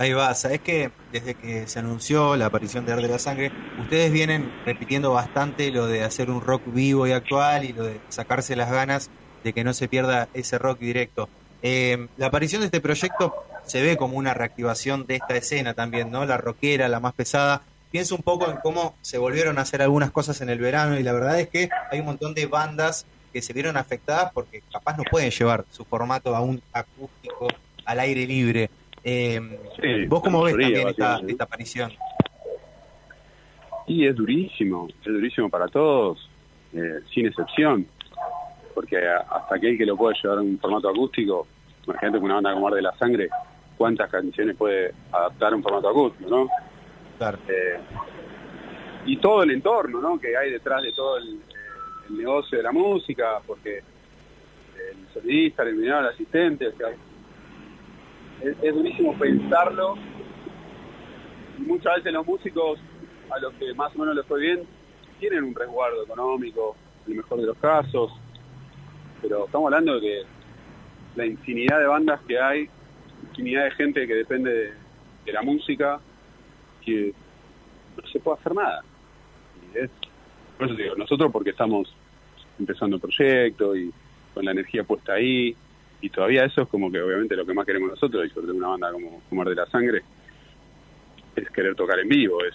Ahí 0.00 0.14
va, 0.14 0.34
sabes 0.34 0.62
que 0.62 0.90
desde 1.12 1.34
que 1.34 1.66
se 1.66 1.78
anunció 1.78 2.34
la 2.34 2.46
aparición 2.46 2.86
de 2.86 2.94
Arde 2.94 3.06
la 3.06 3.18
Sangre, 3.18 3.52
ustedes 3.78 4.10
vienen 4.10 4.50
repitiendo 4.64 5.12
bastante 5.12 5.70
lo 5.70 5.86
de 5.86 6.04
hacer 6.04 6.30
un 6.30 6.40
rock 6.40 6.62
vivo 6.64 7.06
y 7.06 7.12
actual 7.12 7.66
y 7.66 7.74
lo 7.74 7.84
de 7.84 8.00
sacarse 8.08 8.56
las 8.56 8.70
ganas 8.70 9.10
de 9.44 9.52
que 9.52 9.62
no 9.62 9.74
se 9.74 9.88
pierda 9.88 10.30
ese 10.32 10.56
rock 10.56 10.78
directo. 10.78 11.28
Eh, 11.60 12.08
la 12.16 12.28
aparición 12.28 12.62
de 12.62 12.66
este 12.68 12.80
proyecto 12.80 13.34
se 13.66 13.82
ve 13.82 13.98
como 13.98 14.16
una 14.16 14.32
reactivación 14.32 15.04
de 15.06 15.16
esta 15.16 15.36
escena 15.36 15.74
también, 15.74 16.10
¿no? 16.10 16.24
La 16.24 16.38
rockera, 16.38 16.88
la 16.88 16.98
más 16.98 17.12
pesada. 17.12 17.60
Pienso 17.90 18.16
un 18.16 18.22
poco 18.22 18.50
en 18.50 18.56
cómo 18.56 18.94
se 19.02 19.18
volvieron 19.18 19.58
a 19.58 19.62
hacer 19.62 19.82
algunas 19.82 20.10
cosas 20.12 20.40
en 20.40 20.48
el 20.48 20.60
verano 20.60 20.98
y 20.98 21.02
la 21.02 21.12
verdad 21.12 21.38
es 21.38 21.50
que 21.50 21.68
hay 21.90 22.00
un 22.00 22.06
montón 22.06 22.32
de 22.32 22.46
bandas 22.46 23.04
que 23.34 23.42
se 23.42 23.52
vieron 23.52 23.76
afectadas 23.76 24.32
porque 24.32 24.62
capaz 24.72 24.96
no 24.96 25.02
pueden 25.10 25.30
llevar 25.30 25.66
su 25.70 25.84
formato 25.84 26.34
a 26.34 26.40
un 26.40 26.62
acústico 26.72 27.48
al 27.84 28.00
aire 28.00 28.26
libre. 28.26 28.70
Eh, 29.02 30.06
¿Vos 30.08 30.22
cómo 30.22 30.42
ves 30.42 30.56
también 30.56 30.88
esta, 30.88 31.44
aparición? 31.44 31.92
Y 33.86 34.06
es 34.06 34.14
durísimo, 34.14 34.88
es 34.88 35.12
durísimo 35.12 35.48
para 35.48 35.66
todos, 35.68 36.28
eh, 36.72 37.00
sin 37.12 37.26
excepción, 37.26 37.86
porque 38.74 38.98
hasta 39.08 39.56
aquel 39.56 39.76
que 39.76 39.86
lo 39.86 39.96
puede 39.96 40.16
llevar 40.22 40.38
en 40.38 40.50
un 40.50 40.58
formato 40.58 40.88
acústico, 40.88 41.46
imagínate 41.86 42.18
que 42.18 42.24
una 42.24 42.34
banda 42.34 42.52
como 42.52 42.70
de 42.70 42.82
la 42.82 42.96
Sangre, 42.96 43.28
cuántas 43.76 44.10
canciones 44.10 44.56
puede 44.56 44.92
adaptar 45.10 45.52
a 45.52 45.56
un 45.56 45.62
formato 45.62 45.88
acústico, 45.88 46.30
¿no? 46.30 46.48
Claro. 47.18 47.38
Eh, 47.48 47.80
y 49.06 49.16
todo 49.16 49.42
el 49.42 49.50
entorno, 49.50 50.00
¿no? 50.00 50.20
Que 50.20 50.36
hay 50.36 50.52
detrás 50.52 50.82
de 50.82 50.92
todo 50.92 51.16
el, 51.16 51.40
el 52.10 52.18
negocio 52.18 52.58
de 52.58 52.64
la 52.64 52.72
música, 52.72 53.40
porque 53.46 53.78
el 53.78 55.12
solista, 55.12 55.62
el 55.62 55.70
iluminador, 55.70 56.04
el 56.04 56.10
asistente, 56.10 56.68
o 56.68 56.72
sea, 56.76 56.88
es, 58.42 58.74
durísimo 58.74 59.16
pensarlo. 59.18 59.96
Muchas 61.58 61.96
veces 61.96 62.12
los 62.12 62.26
músicos, 62.26 62.78
a 63.30 63.38
los 63.38 63.52
que 63.54 63.74
más 63.74 63.94
o 63.94 63.98
menos 63.98 64.16
les 64.16 64.26
fue 64.26 64.40
bien, 64.40 64.62
tienen 65.18 65.44
un 65.44 65.54
resguardo 65.54 66.02
económico, 66.02 66.74
en 67.06 67.12
el 67.12 67.16
mejor 67.18 67.40
de 67.40 67.46
los 67.46 67.58
casos, 67.58 68.12
pero 69.20 69.44
estamos 69.44 69.66
hablando 69.66 69.94
de 69.94 70.00
que 70.00 70.22
la 71.16 71.26
infinidad 71.26 71.78
de 71.78 71.86
bandas 71.86 72.20
que 72.26 72.38
hay, 72.38 72.68
infinidad 73.28 73.64
de 73.64 73.70
gente 73.72 74.06
que 74.06 74.14
depende 74.14 74.50
de, 74.50 74.72
de 75.26 75.32
la 75.32 75.42
música, 75.42 76.00
que 76.84 77.12
no 77.96 78.08
se 78.08 78.20
puede 78.20 78.38
hacer 78.38 78.54
nada. 78.54 78.82
Y 79.74 79.78
es, 79.78 79.90
por 80.56 80.66
eso 80.66 80.76
digo, 80.76 80.94
nosotros 80.96 81.30
porque 81.30 81.50
estamos 81.50 81.94
empezando 82.58 82.96
el 82.96 83.02
proyecto 83.02 83.76
y 83.76 83.92
con 84.32 84.44
la 84.44 84.52
energía 84.52 84.84
puesta 84.84 85.14
ahí, 85.14 85.54
y 86.00 86.08
todavía 86.10 86.44
eso 86.44 86.62
es 86.62 86.68
como 86.68 86.90
que 86.90 87.00
obviamente 87.00 87.36
lo 87.36 87.44
que 87.46 87.54
más 87.54 87.66
queremos 87.66 87.90
nosotros, 87.90 88.26
y 88.26 88.30
sobre 88.30 88.46
todo 88.48 88.56
una 88.56 88.68
banda 88.68 88.92
como 88.92 89.20
Fumar 89.28 89.48
de 89.48 89.54
la 89.54 89.66
Sangre, 89.66 90.02
es 91.36 91.50
querer 91.50 91.74
tocar 91.74 91.98
en 91.98 92.08
vivo, 92.08 92.38
es, 92.44 92.54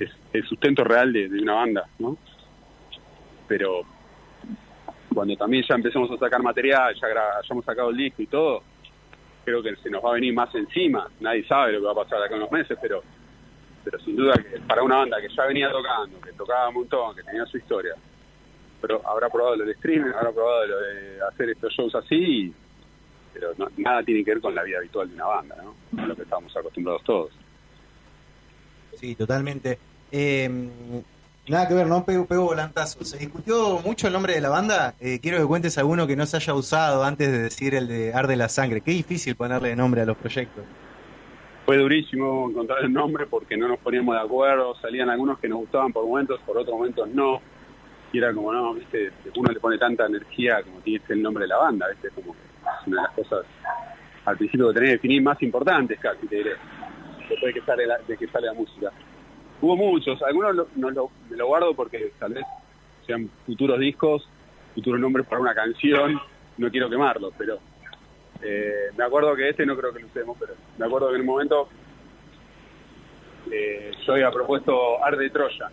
es 0.00 0.10
el 0.32 0.44
sustento 0.46 0.84
real 0.84 1.12
de, 1.12 1.28
de 1.28 1.42
una 1.42 1.54
banda, 1.54 1.86
¿no? 1.98 2.16
Pero 3.48 3.82
cuando 5.14 5.36
también 5.36 5.62
ya 5.68 5.74
empezamos 5.74 6.10
a 6.10 6.16
sacar 6.16 6.42
material, 6.42 6.94
ya, 6.94 7.08
gra- 7.08 7.42
ya 7.42 7.48
hemos 7.50 7.64
sacado 7.64 7.90
el 7.90 7.96
disco 7.96 8.22
y 8.22 8.26
todo, 8.26 8.62
creo 9.44 9.62
que 9.62 9.76
se 9.76 9.90
nos 9.90 10.02
va 10.02 10.10
a 10.10 10.14
venir 10.14 10.32
más 10.32 10.54
encima. 10.54 11.08
Nadie 11.20 11.44
sabe 11.46 11.72
lo 11.72 11.80
que 11.80 11.86
va 11.86 11.92
a 11.92 11.96
pasar 11.96 12.18
de 12.20 12.24
acá 12.26 12.34
unos 12.36 12.50
meses, 12.50 12.78
pero 12.80 13.02
pero 13.84 13.98
sin 13.98 14.14
duda 14.14 14.34
que 14.34 14.60
para 14.60 14.80
una 14.84 14.98
banda 14.98 15.20
que 15.20 15.28
ya 15.28 15.44
venía 15.44 15.68
tocando, 15.68 16.20
que 16.20 16.32
tocaba 16.34 16.68
un 16.68 16.74
montón, 16.76 17.16
que 17.16 17.22
tenía 17.24 17.44
su 17.46 17.58
historia, 17.58 17.94
pero 18.82 19.00
habrá 19.08 19.30
probado 19.30 19.56
lo 19.56 19.64
de 19.64 19.72
streaming, 19.72 20.10
habrá 20.12 20.30
probado 20.32 20.66
lo 20.66 20.78
de 20.80 21.18
hacer 21.30 21.48
estos 21.50 21.72
shows 21.72 21.94
así, 21.94 22.52
pero 23.32 23.52
no- 23.56 23.68
nada 23.78 24.02
tiene 24.02 24.22
que 24.24 24.32
ver 24.32 24.40
con 24.42 24.54
la 24.54 24.62
vida 24.62 24.76
habitual 24.78 25.08
de 25.08 25.14
una 25.14 25.24
banda, 25.26 25.56
¿no? 25.62 26.02
A 26.02 26.06
lo 26.06 26.14
que 26.14 26.22
estamos 26.22 26.54
acostumbrados 26.54 27.02
todos. 27.04 27.30
Sí, 28.98 29.14
totalmente. 29.14 29.78
Eh, 30.10 30.50
nada 31.48 31.66
que 31.66 31.74
ver, 31.74 31.86
¿no? 31.86 32.04
Pego, 32.04 32.26
pego 32.26 32.44
volantazos. 32.44 33.08
Se 33.08 33.18
discutió 33.18 33.80
mucho 33.80 34.06
el 34.06 34.12
nombre 34.12 34.34
de 34.34 34.40
la 34.40 34.50
banda. 34.50 34.94
Eh, 35.00 35.18
quiero 35.20 35.38
que 35.38 35.46
cuentes 35.46 35.78
alguno 35.78 36.06
que 36.06 36.14
no 36.16 36.26
se 36.26 36.36
haya 36.36 36.54
usado 36.54 37.02
antes 37.04 37.32
de 37.32 37.38
decir 37.38 37.74
el 37.74 37.88
de 37.88 38.12
Arde 38.12 38.36
la 38.36 38.48
Sangre. 38.48 38.80
Qué 38.82 38.90
difícil 38.90 39.34
ponerle 39.34 39.74
nombre 39.74 40.02
a 40.02 40.04
los 40.04 40.16
proyectos. 40.16 40.64
Fue 41.64 41.76
durísimo 41.78 42.50
encontrar 42.50 42.84
el 42.84 42.92
nombre 42.92 43.26
porque 43.26 43.56
no 43.56 43.68
nos 43.68 43.78
poníamos 43.78 44.16
de 44.16 44.20
acuerdo, 44.20 44.74
salían 44.80 45.08
algunos 45.08 45.38
que 45.38 45.48
nos 45.48 45.58
gustaban 45.60 45.92
por 45.92 46.04
momentos, 46.04 46.40
por 46.44 46.58
otros 46.58 46.76
momentos 46.76 47.08
no. 47.08 47.40
Y 48.12 48.18
era 48.18 48.32
como, 48.34 48.52
no, 48.52 48.74
viste, 48.74 49.10
uno 49.36 49.50
le 49.50 49.58
pone 49.58 49.78
tanta 49.78 50.06
energía 50.06 50.62
como 50.62 50.80
tiene 50.80 51.02
el 51.08 51.22
nombre 51.22 51.44
de 51.44 51.48
la 51.48 51.56
banda, 51.56 51.88
viste, 51.88 52.10
como 52.10 52.36
una 52.86 52.96
de 52.96 53.02
las 53.02 53.12
cosas 53.12 53.46
al 54.24 54.36
principio 54.36 54.68
que 54.68 54.74
tenés 54.74 54.88
que 54.88 54.94
definir 54.94 55.22
más 55.22 55.42
importantes 55.42 55.98
casi, 55.98 56.26
te 56.26 56.36
diré, 56.36 56.52
después 57.28 57.54
de 57.54 57.60
que 57.60 57.66
sale 57.66 57.86
la, 57.86 57.98
de 57.98 58.16
que 58.16 58.26
sale 58.28 58.46
la 58.46 58.54
música. 58.54 58.92
Hubo 59.60 59.76
muchos, 59.76 60.22
algunos 60.22 60.54
lo, 60.54 60.68
no 60.76 60.90
lo, 60.90 61.46
guardo 61.46 61.74
porque 61.74 62.12
tal 62.18 62.34
vez 62.34 62.44
sean 63.06 63.28
futuros 63.46 63.78
discos, 63.78 64.28
futuros 64.74 65.00
nombres 65.00 65.26
para 65.26 65.40
una 65.40 65.54
canción, 65.54 66.20
no 66.58 66.70
quiero 66.70 66.88
quemarlos, 66.88 67.32
pero 67.36 67.58
eh, 68.42 68.90
me 68.96 69.04
acuerdo 69.04 69.34
que 69.34 69.48
este 69.48 69.66
no 69.66 69.76
creo 69.76 69.92
que 69.92 70.00
lo 70.00 70.06
usemos, 70.06 70.36
pero 70.38 70.54
me 70.78 70.86
acuerdo 70.86 71.08
que 71.08 71.14
en 71.16 71.20
un 71.20 71.26
momento 71.26 71.68
eh, 73.50 73.92
yo 74.04 74.12
había 74.12 74.30
propuesto 74.30 75.02
Ar 75.04 75.16
de 75.16 75.30
Troya. 75.30 75.70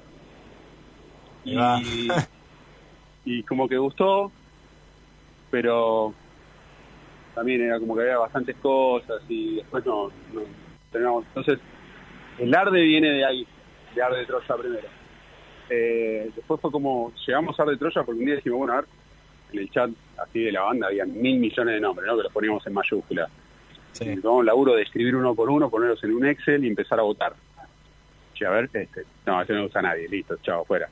Y, 1.46 1.56
y 3.26 3.44
como 3.44 3.68
que 3.68 3.78
gustó, 3.78 4.32
pero 5.52 6.14
también 7.36 7.62
era 7.62 7.80
como 7.80 7.96
que 7.96 8.02
había 8.02 8.18
bastantes 8.18 8.56
cosas 8.58 9.22
y 9.30 9.56
después 9.56 9.86
no, 9.86 10.08
no 10.34 10.42
terminamos. 10.92 11.26
Entonces, 11.28 11.60
el 12.38 12.54
Arde 12.54 12.82
viene 12.82 13.10
de 13.12 13.26
ahí, 13.26 13.48
de 13.96 14.02
Ar 14.02 14.14
de 14.14 14.26
Troya 14.26 14.56
primero. 14.56 14.88
Eh, 15.70 16.32
después 16.36 16.60
fue 16.60 16.72
como, 16.72 17.14
llegamos 17.26 17.60
a 17.60 17.64
Ar 17.64 17.70
de 17.70 17.78
Troya 17.78 18.04
porque 18.04 18.20
un 18.20 18.26
día 18.26 18.36
dijimos, 18.36 18.60
bueno, 18.60 18.74
a 18.74 18.76
ver, 18.78 18.86
en 19.54 19.60
el 19.60 19.72
chat 19.72 19.90
así 20.18 20.44
de 20.44 20.52
la 20.52 20.62
banda 20.62 20.88
había 20.88 21.06
mil 21.06 21.40
millones 21.40 21.76
de 21.76 21.80
nombres, 21.80 22.08
¿no? 22.08 22.18
Que 22.18 22.24
los 22.24 22.34
poníamos 22.34 22.66
en 22.68 22.74
mayúscula. 22.74 23.30
Sí. 23.94 24.16
Tomamos 24.22 24.42
el 24.42 24.48
laburo 24.48 24.76
de 24.76 24.84
escribir 24.84 25.16
uno 25.16 25.34
por 25.34 25.50
uno, 25.50 25.70
ponerlos 25.70 26.04
en 26.04 26.14
un 26.14 26.26
Excel 26.26 26.64
y 26.64 26.68
empezar 26.68 27.00
a 27.00 27.04
votar. 27.04 27.34
Che, 28.34 28.46
a 28.46 28.52
ver, 28.52 28.70
este, 28.72 29.04
no, 29.26 29.42
ese 29.42 29.54
no 29.54 29.66
usa 29.66 29.82
nadie, 29.82 30.08
listo, 30.08 30.38
chao, 30.42 30.64
fuera. 30.64 30.90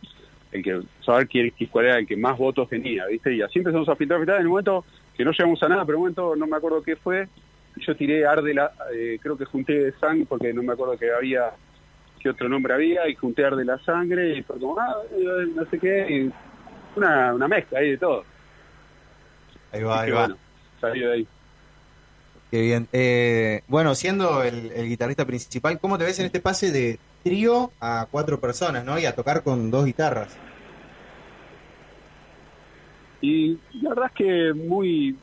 El 0.52 0.64
que, 0.64 0.82
saber 1.02 1.28
quién, 1.28 1.54
cuál 1.70 1.86
era 1.86 2.00
el 2.00 2.08
que 2.08 2.16
más 2.16 2.38
votos 2.38 2.70
tenía, 2.70 3.06
¿viste? 3.08 3.34
Y 3.34 3.42
así 3.42 3.60
empezamos 3.60 3.88
a 3.90 3.96
filtrar, 3.96 4.20
filtrar. 4.20 4.38
En 4.38 4.44
el 4.44 4.50
momento 4.50 4.86
que 5.16 5.26
no 5.26 5.32
llegamos 5.32 5.62
a 5.64 5.68
nada, 5.68 5.86
pero 5.86 5.98
en 5.98 5.98
un 5.98 6.02
momento 6.04 6.36
no 6.36 6.48
me 6.48 6.58
acuerdo 6.58 6.82
qué 6.82 6.96
fue, 6.96 7.28
yo 7.80 7.96
tiré 7.96 8.26
Arde 8.26 8.54
la, 8.54 8.72
eh, 8.94 9.20
creo 9.22 9.38
que 9.38 9.46
junté 9.46 9.92
Sang, 10.00 10.26
porque 10.26 10.54
no 10.54 10.64
me 10.64 10.74
acuerdo 10.74 10.98
que 10.98 11.12
había, 11.12 11.52
qué 12.20 12.30
otro 12.30 12.48
nombre 12.48 12.74
había, 12.74 13.08
y 13.08 13.16
junté 13.16 13.46
Arde 13.46 13.66
la 13.66 13.78
Sangre, 13.80 14.38
y 14.38 14.44
fue 14.44 14.60
como, 14.60 14.80
ah, 14.80 14.96
eh, 15.12 15.48
no 15.54 15.66
sé 15.66 15.80
qué, 15.80 16.08
y 16.10 16.32
una, 16.96 17.34
una 17.34 17.48
mezcla 17.48 17.80
ahí 17.80 17.92
de 17.92 17.98
todo. 17.98 18.24
Ahí 19.72 19.84
va, 19.84 20.02
ahí 20.02 20.12
va. 20.12 20.20
bueno, 20.20 20.38
salió 20.80 21.08
de 21.10 21.14
ahí. 21.14 21.28
Qué 22.50 22.62
bien. 22.62 22.88
Eh, 22.94 23.62
bueno, 23.68 23.94
siendo 23.94 24.42
el, 24.44 24.72
el 24.72 24.88
guitarrista 24.88 25.26
principal, 25.26 25.80
¿cómo 25.80 25.98
te 25.98 26.06
ves 26.06 26.20
en 26.20 26.28
este 26.28 26.40
pase 26.40 26.72
de 26.72 26.98
trío 27.28 27.72
a 27.82 28.08
cuatro 28.10 28.40
personas, 28.40 28.84
¿no? 28.86 28.98
Y 29.00 29.06
a 29.06 29.16
tocar 29.16 29.44
con 29.44 29.70
dos 29.72 29.86
guitarras. 29.86 30.36
Y 33.22 33.58
la 33.82 33.90
verdad 33.90 34.06
es 34.08 34.12
que 34.14 34.54
muy... 34.54 35.16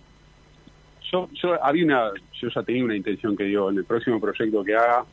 Yo, 1.13 1.29
yo 1.33 1.63
había 1.65 1.85
una, 1.85 2.11
yo 2.41 2.49
ya 2.49 2.63
tenía 2.63 2.85
una 2.85 2.97
intención 2.97 3.37
que 3.37 3.45
digo, 3.45 3.71
en 3.71 3.79
el 3.79 3.85
próximo 3.85 4.21
proyecto 4.21 4.65
que 4.65 4.75
haga, 4.75 5.05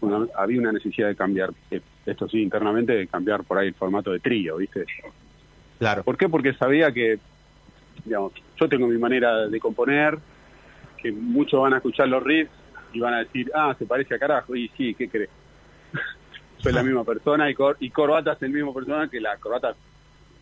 una- 0.00 0.28
había 0.36 0.60
una 0.60 0.70
necesidad 0.72 1.08
de 1.08 1.16
cambiar, 1.16 1.50
eh, 1.70 1.80
esto 2.06 2.28
sí, 2.28 2.40
internamente, 2.42 2.92
de 2.92 3.06
cambiar 3.08 3.42
por 3.42 3.58
ahí 3.58 3.68
el 3.68 3.74
formato 3.74 4.12
de 4.12 4.20
trío, 4.20 4.58
¿viste? 4.58 4.84
Claro. 5.78 6.04
¿Por 6.04 6.16
qué? 6.16 6.28
Porque 6.28 6.52
sabía 6.54 6.92
que, 6.92 7.18
digamos, 8.04 8.32
yo 8.60 8.68
tengo 8.68 8.86
mi 8.86 8.98
manera 8.98 9.48
de 9.48 9.58
componer, 9.58 10.18
que 10.98 11.10
muchos 11.10 11.60
van 11.60 11.72
a 11.74 11.76
escuchar 11.78 12.06
los 12.08 12.22
riffs 12.22 12.52
y 12.92 13.00
van 13.00 13.14
a 13.14 13.18
decir, 13.24 13.50
ah, 13.54 13.74
se 13.76 13.86
parece 13.86 14.14
a 14.14 14.18
carajo, 14.18 14.54
y 14.54 14.68
sí, 14.76 14.94
¿qué 14.94 15.08
crees? 15.08 15.30
Soy 16.58 16.72
la 16.72 16.82
misma 16.82 17.04
persona 17.04 17.50
y, 17.50 17.54
Cor 17.54 17.76
y 17.80 17.90
Corbata 17.90 18.32
es 18.32 18.42
el 18.42 18.50
mismo 18.50 18.72
persona 18.72 19.08
que 19.08 19.20
la 19.20 19.36
Corbata 19.36 19.74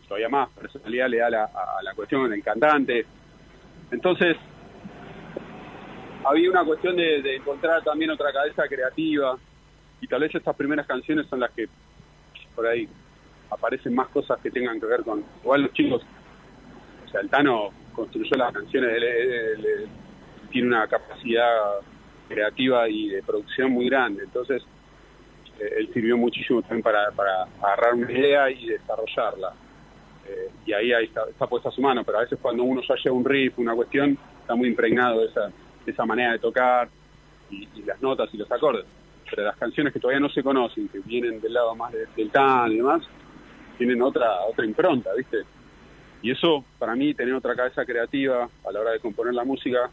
todavía 0.07 0.29
más 0.29 0.49
personalidad 0.49 1.09
le 1.09 1.17
da 1.17 1.29
la- 1.29 1.45
a, 1.45 1.81
la 1.81 1.93
cuestión 1.93 2.29
del 2.29 2.43
cantante. 2.43 3.05
Entonces, 3.89 4.37
había 6.23 6.49
una 6.49 6.63
cuestión 6.63 6.95
de, 6.95 7.35
encontrar 7.35 7.83
también 7.83 8.11
otra 8.11 8.31
cabeza 8.31 8.67
creativa 8.67 9.37
y 9.99 10.07
tal 10.07 10.21
vez 10.21 10.33
estas 10.35 10.55
primeras 10.55 10.85
canciones 10.85 11.27
son 11.27 11.39
las 11.39 11.51
que 11.51 11.67
por 12.55 12.67
ahí 12.67 12.87
aparecen 13.49 13.95
más 13.95 14.07
cosas 14.09 14.39
que 14.41 14.51
tengan 14.51 14.79
que 14.79 14.85
ver 14.85 15.03
con 15.03 15.23
igual 15.43 15.63
los 15.63 15.73
chicos 15.73 16.01
o 17.05 17.09
sea 17.09 17.21
el 17.21 17.29
Tano 17.29 17.69
construyó 17.93 18.35
las 18.37 18.53
canciones 18.53 18.91
él 18.95 19.89
tiene 20.51 20.67
una 20.67 20.87
capacidad 20.87 21.79
creativa 22.27 22.87
y 22.89 23.09
de 23.09 23.23
producción 23.23 23.71
muy 23.71 23.89
grande 23.89 24.23
entonces 24.23 24.63
eh, 25.61 25.73
él 25.77 25.89
sirvió 25.93 26.17
muchísimo 26.17 26.61
también 26.61 26.81
para, 26.83 27.11
para 27.11 27.43
agarrar 27.61 27.93
una 27.95 28.11
idea 28.11 28.49
y 28.49 28.67
desarrollarla 28.67 29.53
Eh, 30.27 30.49
y 30.67 30.73
ahí, 30.73 30.93
ahí 30.93 31.05
está, 31.05 31.21
está 31.29 31.47
puesta 31.47 31.71
su 31.71 31.81
mano 31.81 32.03
pero 32.03 32.19
a 32.19 32.21
veces 32.21 32.37
cuando 32.41 32.63
uno 32.63 32.81
ya 32.87 32.95
lleva 32.95 33.15
un 33.15 33.25
riff 33.25 33.57
una 33.57 33.73
cuestión 33.75 34.17
está 34.41 34.53
muy 34.55 34.67
impregnado 34.67 35.21
de 35.21 35.25
esa, 35.27 35.47
de 35.85 35.91
esa 35.91 36.05
manera 36.05 36.33
de 36.33 36.39
tocar 36.39 36.87
y, 37.49 37.67
las 37.85 37.99
notas 38.01 38.29
y 38.33 38.37
los 38.37 38.49
acordes 38.51 38.85
pero 39.29 39.43
las 39.43 39.57
canciones 39.57 39.91
que 39.93 39.99
todavía 39.99 40.19
no 40.19 40.29
se 40.29 40.43
conocen 40.43 40.87
que 40.89 40.99
vienen 40.99 41.41
del 41.41 41.53
lado 41.53 41.73
más 41.75 41.91
de- 41.91 42.05
del 42.15 42.29
tan 42.29 42.71
y 42.71 42.77
demás 42.77 43.01
tienen 43.77 43.99
otra 44.01 44.29
otra 44.51 44.63
impronta, 44.65 45.09
¿viste? 45.17 45.37
Y 46.21 46.29
eso, 46.29 46.63
para 46.77 46.93
mí, 46.95 47.15
tener 47.15 47.33
otra 47.33 47.55
cabeza 47.55 47.83
creativa 47.83 48.47
a 48.67 48.71
la 48.71 48.79
hora 48.79 48.91
de 48.91 48.99
componer 48.99 49.33
la 49.33 49.43
música, 49.43 49.89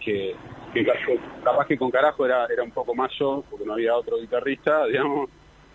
que, 0.00 0.34
que 0.74 0.84
ca- 0.84 0.98
capaz 1.42 1.66
que 1.66 1.78
con 1.78 1.90
carajo 1.90 2.26
era, 2.26 2.46
era 2.46 2.62
un 2.62 2.72
poco 2.72 2.94
más 2.94 3.10
yo, 3.18 3.44
porque 3.48 3.64
no 3.64 3.74
había 3.74 3.96
otro 3.96 4.18
guitarrista, 4.18 4.84
digamos, 4.88 5.30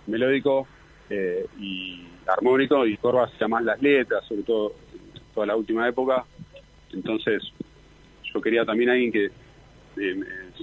melódico 0.05 0.67
eh, 1.09 1.45
y 1.57 2.05
armónico, 2.27 2.85
y 2.85 2.97
Corva 2.97 3.23
hacía 3.23 3.47
más 3.47 3.63
las 3.63 3.81
letras, 3.81 4.23
sobre 4.27 4.43
todo 4.43 4.73
toda 5.33 5.47
la 5.47 5.55
última 5.55 5.87
época. 5.87 6.25
Entonces, 6.91 7.41
yo 8.31 8.41
quería 8.41 8.65
también 8.65 8.89
alguien 8.89 9.11
que 9.11 9.31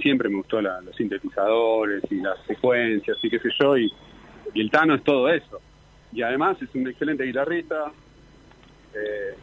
siempre 0.00 0.28
me 0.28 0.37
gustó 0.37 0.61
los 0.62 0.95
sintetizadores 0.97 2.02
y 2.11 2.16
las 2.16 2.38
secuencias 2.47 3.19
y 3.23 3.31
qué 3.31 3.38
sé 3.38 3.49
yo, 3.61 3.76
y, 3.76 3.93
el 4.55 4.71
Tano 4.71 4.95
es 4.95 5.02
todo 5.02 5.28
eso. 5.28 5.61
Y 6.12 6.23
además 6.23 6.57
es 6.62 6.75
un 6.75 6.88
excelente 6.88 7.25
guitarrista. 7.25 7.93
Eh, 8.95 9.35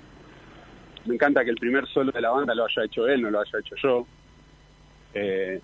me 1.06 1.14
encanta 1.14 1.44
que 1.44 1.52
el 1.52 1.58
primer 1.58 1.86
solo 1.88 2.12
de 2.12 2.22
la 2.22 2.32
banda 2.32 2.56
lo 2.56 2.66
haya 2.66 2.84
hecho 2.84 3.08
él, 3.08 3.22
no 3.22 3.30
lo 3.30 3.42
haya 3.42 3.60
hecho 3.60 3.76
yo. 3.76 4.08
Eh, 5.13 5.60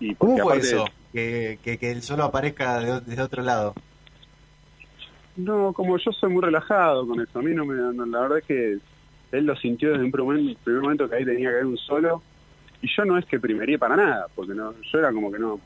y 0.00 0.14
¿Cómo 0.14 0.38
fue 0.38 0.58
eso? 0.58 0.84
Que, 1.12 1.58
que, 1.62 1.90
el 1.90 2.02
solo 2.02 2.24
aparezca 2.24 3.00
desde 3.00 3.22
otro 3.22 3.42
lado. 3.42 3.74
No, 5.36 5.72
como 5.72 5.98
yo 5.98 6.12
soy 6.12 6.30
muy 6.30 6.42
relajado 6.42 7.06
con 7.06 7.20
eso. 7.20 7.38
A 7.38 7.42
mí 7.42 7.54
no 7.54 7.64
me. 7.64 7.74
la 8.06 8.20
verdad 8.20 8.38
es 8.38 8.44
que 8.44 8.78
él 9.32 9.46
lo 9.46 9.56
sintió 9.56 9.92
desde 9.92 10.04
un 10.04 10.12
primer, 10.12 10.56
primer 10.62 10.82
momento 10.82 11.08
que 11.08 11.16
ahí 11.16 11.24
tenía 11.24 11.48
que 11.50 11.54
haber 11.54 11.66
un 11.66 11.78
solo 11.78 12.22
y 12.82 12.88
yo 12.88 13.04
no 13.04 13.16
es 13.16 13.24
que 13.26 13.38
primería 13.38 13.78
para 13.78 13.94
nada, 13.94 14.26
porque 14.34 14.54
no, 14.54 14.74
yo 14.82 14.98
era 14.98 15.12
como 15.12 15.30
que 15.30 15.38
no. 15.38 15.60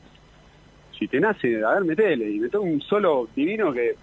Si 0.97 1.07
te 1.07 1.19
nace, 1.19 1.63
a 1.63 1.73
ver, 1.73 1.83
metele. 1.83 2.29
Y 2.29 2.39
me 2.39 2.49
tocó 2.49 2.63
un 2.63 2.81
solo 2.81 3.27
divino 3.35 3.73
que. 3.73 3.95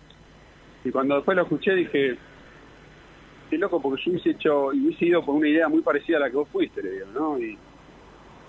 Y 0.84 0.90
cuando 0.90 1.14
después 1.16 1.36
lo 1.36 1.44
escuché 1.44 1.74
dije. 1.74 2.16
Qué 3.48 3.58
loco, 3.58 3.80
porque 3.80 4.02
yo 4.02 4.10
hubiese 4.10 4.30
hecho. 4.30 4.72
Y 4.72 4.86
hubiese 4.86 5.04
ido 5.06 5.24
por 5.24 5.36
una 5.36 5.48
idea 5.48 5.68
muy 5.68 5.80
parecida 5.80 6.16
a 6.16 6.20
la 6.20 6.30
que 6.30 6.36
vos 6.36 6.48
fuiste, 6.48 6.82
le 6.82 6.90
digo, 6.90 7.06
¿no? 7.14 7.38
Y 7.38 7.56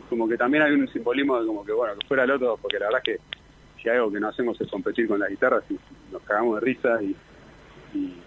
como 0.09 0.27
que 0.27 0.37
también 0.37 0.63
hay 0.63 0.71
un 0.73 0.87
simbolismo 0.87 1.39
de 1.39 1.47
como 1.47 1.65
que, 1.65 1.71
bueno, 1.71 1.95
que 1.97 2.07
fuera 2.07 2.23
el 2.23 2.31
otro, 2.31 2.57
porque 2.61 2.79
la 2.79 2.85
verdad 2.87 3.01
es 3.05 3.17
que 3.17 3.81
si 3.81 3.89
algo 3.89 4.11
que 4.11 4.19
no 4.19 4.29
hacemos 4.29 4.59
es 4.59 4.69
competir 4.69 5.07
con 5.07 5.19
las 5.19 5.29
guitarras 5.29 5.63
y 5.69 5.77
nos 6.11 6.21
cagamos 6.23 6.59
de 6.59 6.65
risa 6.65 7.01
y, 7.01 7.15
y, 7.93 8.21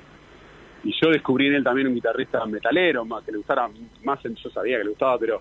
yo 1.01 1.11
descubrí 1.11 1.49
en 1.49 1.55
él 1.55 1.65
también 1.65 1.87
un 1.87 1.95
guitarrista 1.95 2.45
metalero, 2.47 3.05
más 3.05 3.23
que 3.23 3.31
le 3.31 3.39
gustara 3.39 3.69
más, 4.03 4.21
yo 4.23 4.51
sabía 4.51 4.79
que 4.79 4.85
le 4.85 4.91
gustaba, 4.91 5.19
pero 5.19 5.41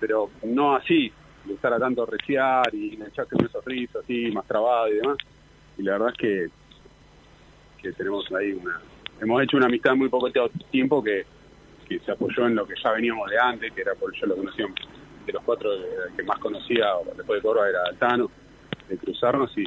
pero 0.00 0.30
no 0.42 0.74
así, 0.74 1.10
le 1.46 1.52
gustara 1.52 1.78
tanto 1.78 2.04
reciar 2.04 2.74
y 2.74 2.94
echarse 2.94 3.36
con 3.36 3.46
esos 3.46 3.64
rizos 3.64 4.04
así, 4.04 4.30
más 4.32 4.46
trabado 4.46 4.88
y 4.88 4.96
demás. 4.96 5.16
Y 5.78 5.82
la 5.82 5.92
verdad 5.92 6.08
es 6.10 6.18
que, 6.18 6.46
que 7.80 7.92
tenemos 7.92 8.30
ahí 8.32 8.52
una... 8.52 8.80
Hemos 9.20 9.42
hecho 9.42 9.56
una 9.56 9.66
amistad 9.66 9.94
muy 9.94 10.08
poco 10.08 10.30
tiempo 10.70 11.02
que, 11.02 11.24
que 11.88 11.98
se 12.00 12.12
apoyó 12.12 12.46
en 12.46 12.56
lo 12.56 12.66
que 12.66 12.74
ya 12.82 12.90
veníamos 12.92 13.30
de 13.30 13.38
antes, 13.38 13.72
que 13.72 13.80
era 13.80 13.94
por 13.94 14.12
yo 14.14 14.26
lo 14.26 14.36
conocía 14.36 14.66
de 15.26 15.32
los 15.32 15.42
cuatro 15.42 15.70
que 16.16 16.22
más 16.22 16.38
conocía 16.38 16.86
después 17.16 17.42
de 17.42 17.48
Corva 17.48 17.68
era 17.68 17.82
Altano, 17.84 18.30
de 18.88 18.98
cruzarnos 18.98 19.56
y, 19.56 19.64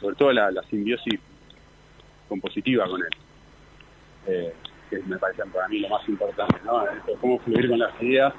sobre 0.00 0.16
todo 0.16 0.32
la, 0.32 0.62
simbiosis 0.70 1.20
compositiva 2.28 2.86
con 2.86 3.00
él. 3.00 3.08
Eh, 4.26 4.54
que 4.90 4.98
me 5.00 5.18
parece 5.18 5.42
para 5.46 5.68
mí 5.68 5.80
lo 5.80 5.88
más 5.88 6.08
importante, 6.08 6.56
¿no? 6.64 6.84
cómo 7.20 7.38
fluir 7.40 7.68
con 7.68 7.78
las 7.78 8.02
ideas 8.02 8.32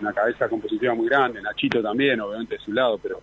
una 0.00 0.12
cabeza 0.12 0.48
compositiva 0.48 0.94
muy 0.94 1.06
grande, 1.06 1.40
Nachito 1.40 1.82
también, 1.82 2.20
obviamente 2.20 2.56
de 2.56 2.60
su 2.60 2.72
lado, 2.72 2.98
pero 2.98 3.20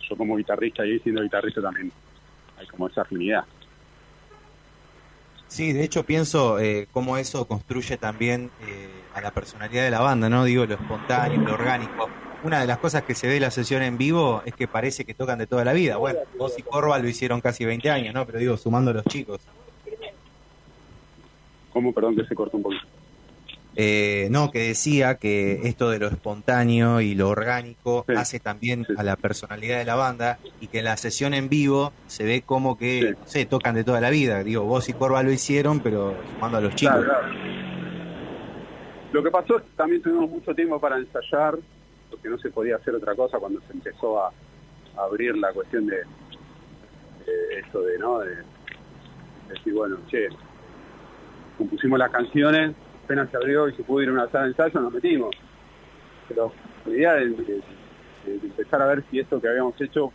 yo 0.00 0.16
como 0.16 0.36
guitarrista 0.36 0.86
y 0.86 0.98
siendo 1.00 1.22
guitarrista 1.22 1.60
también 1.60 1.90
hay 2.58 2.66
como 2.66 2.88
esa 2.88 3.02
afinidad. 3.02 3.44
Sí, 5.52 5.74
de 5.74 5.84
hecho 5.84 6.02
pienso 6.06 6.58
eh, 6.58 6.88
cómo 6.92 7.18
eso 7.18 7.46
construye 7.46 7.98
también 7.98 8.50
eh, 8.66 8.88
a 9.12 9.20
la 9.20 9.32
personalidad 9.32 9.84
de 9.84 9.90
la 9.90 10.00
banda, 10.00 10.30
¿no? 10.30 10.44
Digo, 10.44 10.64
lo 10.64 10.76
espontáneo, 10.76 11.42
lo 11.42 11.52
orgánico. 11.52 12.08
Una 12.42 12.60
de 12.60 12.66
las 12.66 12.78
cosas 12.78 13.02
que 13.02 13.14
se 13.14 13.26
ve 13.26 13.36
en 13.36 13.42
la 13.42 13.50
sesión 13.50 13.82
en 13.82 13.98
vivo 13.98 14.40
es 14.46 14.54
que 14.54 14.66
parece 14.66 15.04
que 15.04 15.12
tocan 15.12 15.38
de 15.38 15.46
toda 15.46 15.62
la 15.62 15.74
vida. 15.74 15.98
Bueno, 15.98 16.20
vos 16.38 16.54
y 16.56 16.62
Corva 16.62 16.98
lo 16.98 17.06
hicieron 17.06 17.42
casi 17.42 17.66
20 17.66 17.90
años, 17.90 18.14
¿no? 18.14 18.24
Pero 18.24 18.38
digo, 18.38 18.56
sumando 18.56 18.92
a 18.92 18.94
los 18.94 19.04
chicos. 19.04 19.42
¿Cómo? 21.70 21.92
Perdón 21.92 22.16
que 22.16 22.24
se 22.24 22.34
cortó 22.34 22.56
un 22.56 22.62
poquito. 22.62 22.86
Eh, 23.74 24.28
no, 24.30 24.50
que 24.50 24.58
decía 24.58 25.14
que 25.14 25.60
esto 25.64 25.88
de 25.88 25.98
lo 25.98 26.08
espontáneo 26.08 27.00
y 27.00 27.14
lo 27.14 27.30
orgánico 27.30 28.04
hace 28.16 28.38
también 28.38 28.86
a 28.98 29.02
la 29.02 29.16
personalidad 29.16 29.78
de 29.78 29.86
la 29.86 29.94
banda 29.94 30.38
y 30.60 30.66
que 30.66 30.80
en 30.80 30.84
la 30.84 30.96
sesión 30.98 31.32
en 31.32 31.48
vivo 31.48 31.92
se 32.06 32.24
ve 32.24 32.42
como 32.44 32.76
que, 32.76 33.16
no 33.18 33.26
sé, 33.26 33.46
tocan 33.46 33.74
de 33.74 33.84
toda 33.84 34.00
la 34.00 34.10
vida. 34.10 34.44
Digo, 34.44 34.64
vos 34.64 34.88
y 34.88 34.92
Corva 34.92 35.22
lo 35.22 35.32
hicieron, 35.32 35.80
pero 35.80 36.14
sumando 36.34 36.58
a 36.58 36.60
los 36.60 36.74
chicos. 36.74 37.04
Lo 39.12 39.22
que 39.22 39.30
pasó 39.30 39.58
es 39.58 39.62
que 39.62 39.70
también 39.76 40.02
tuvimos 40.02 40.30
mucho 40.30 40.54
tiempo 40.54 40.78
para 40.78 40.98
ensayar, 40.98 41.58
porque 42.10 42.28
no 42.28 42.38
se 42.38 42.50
podía 42.50 42.76
hacer 42.76 42.94
otra 42.94 43.14
cosa 43.14 43.38
cuando 43.38 43.60
se 43.62 43.72
empezó 43.72 44.22
a, 44.22 44.32
abrir 44.96 45.34
la 45.38 45.50
cuestión 45.54 45.86
de, 45.86 46.02
eso 47.58 47.80
de, 47.80 47.98
¿no? 47.98 48.18
De, 48.18 48.36
de 48.36 48.44
decir, 49.48 49.72
bueno, 49.72 49.96
che, 50.10 50.28
compusimos 51.56 51.98
las 51.98 52.10
canciones 52.10 52.74
apenas 53.04 53.30
se 53.30 53.36
abrió 53.36 53.68
y 53.68 53.74
se 53.74 53.82
pudo 53.82 54.02
ir 54.02 54.08
a 54.08 54.12
una 54.12 54.28
sala 54.28 54.44
de 54.44 54.50
ensayo, 54.50 54.80
nos 54.80 54.92
metimos. 54.92 55.30
Pero 56.28 56.52
la 56.86 56.92
idea 56.92 57.14
de, 57.14 57.62
empezar 58.26 58.82
a 58.82 58.86
ver 58.86 59.04
si 59.10 59.20
esto 59.20 59.40
que 59.40 59.48
habíamos 59.48 59.80
hecho 59.80 60.12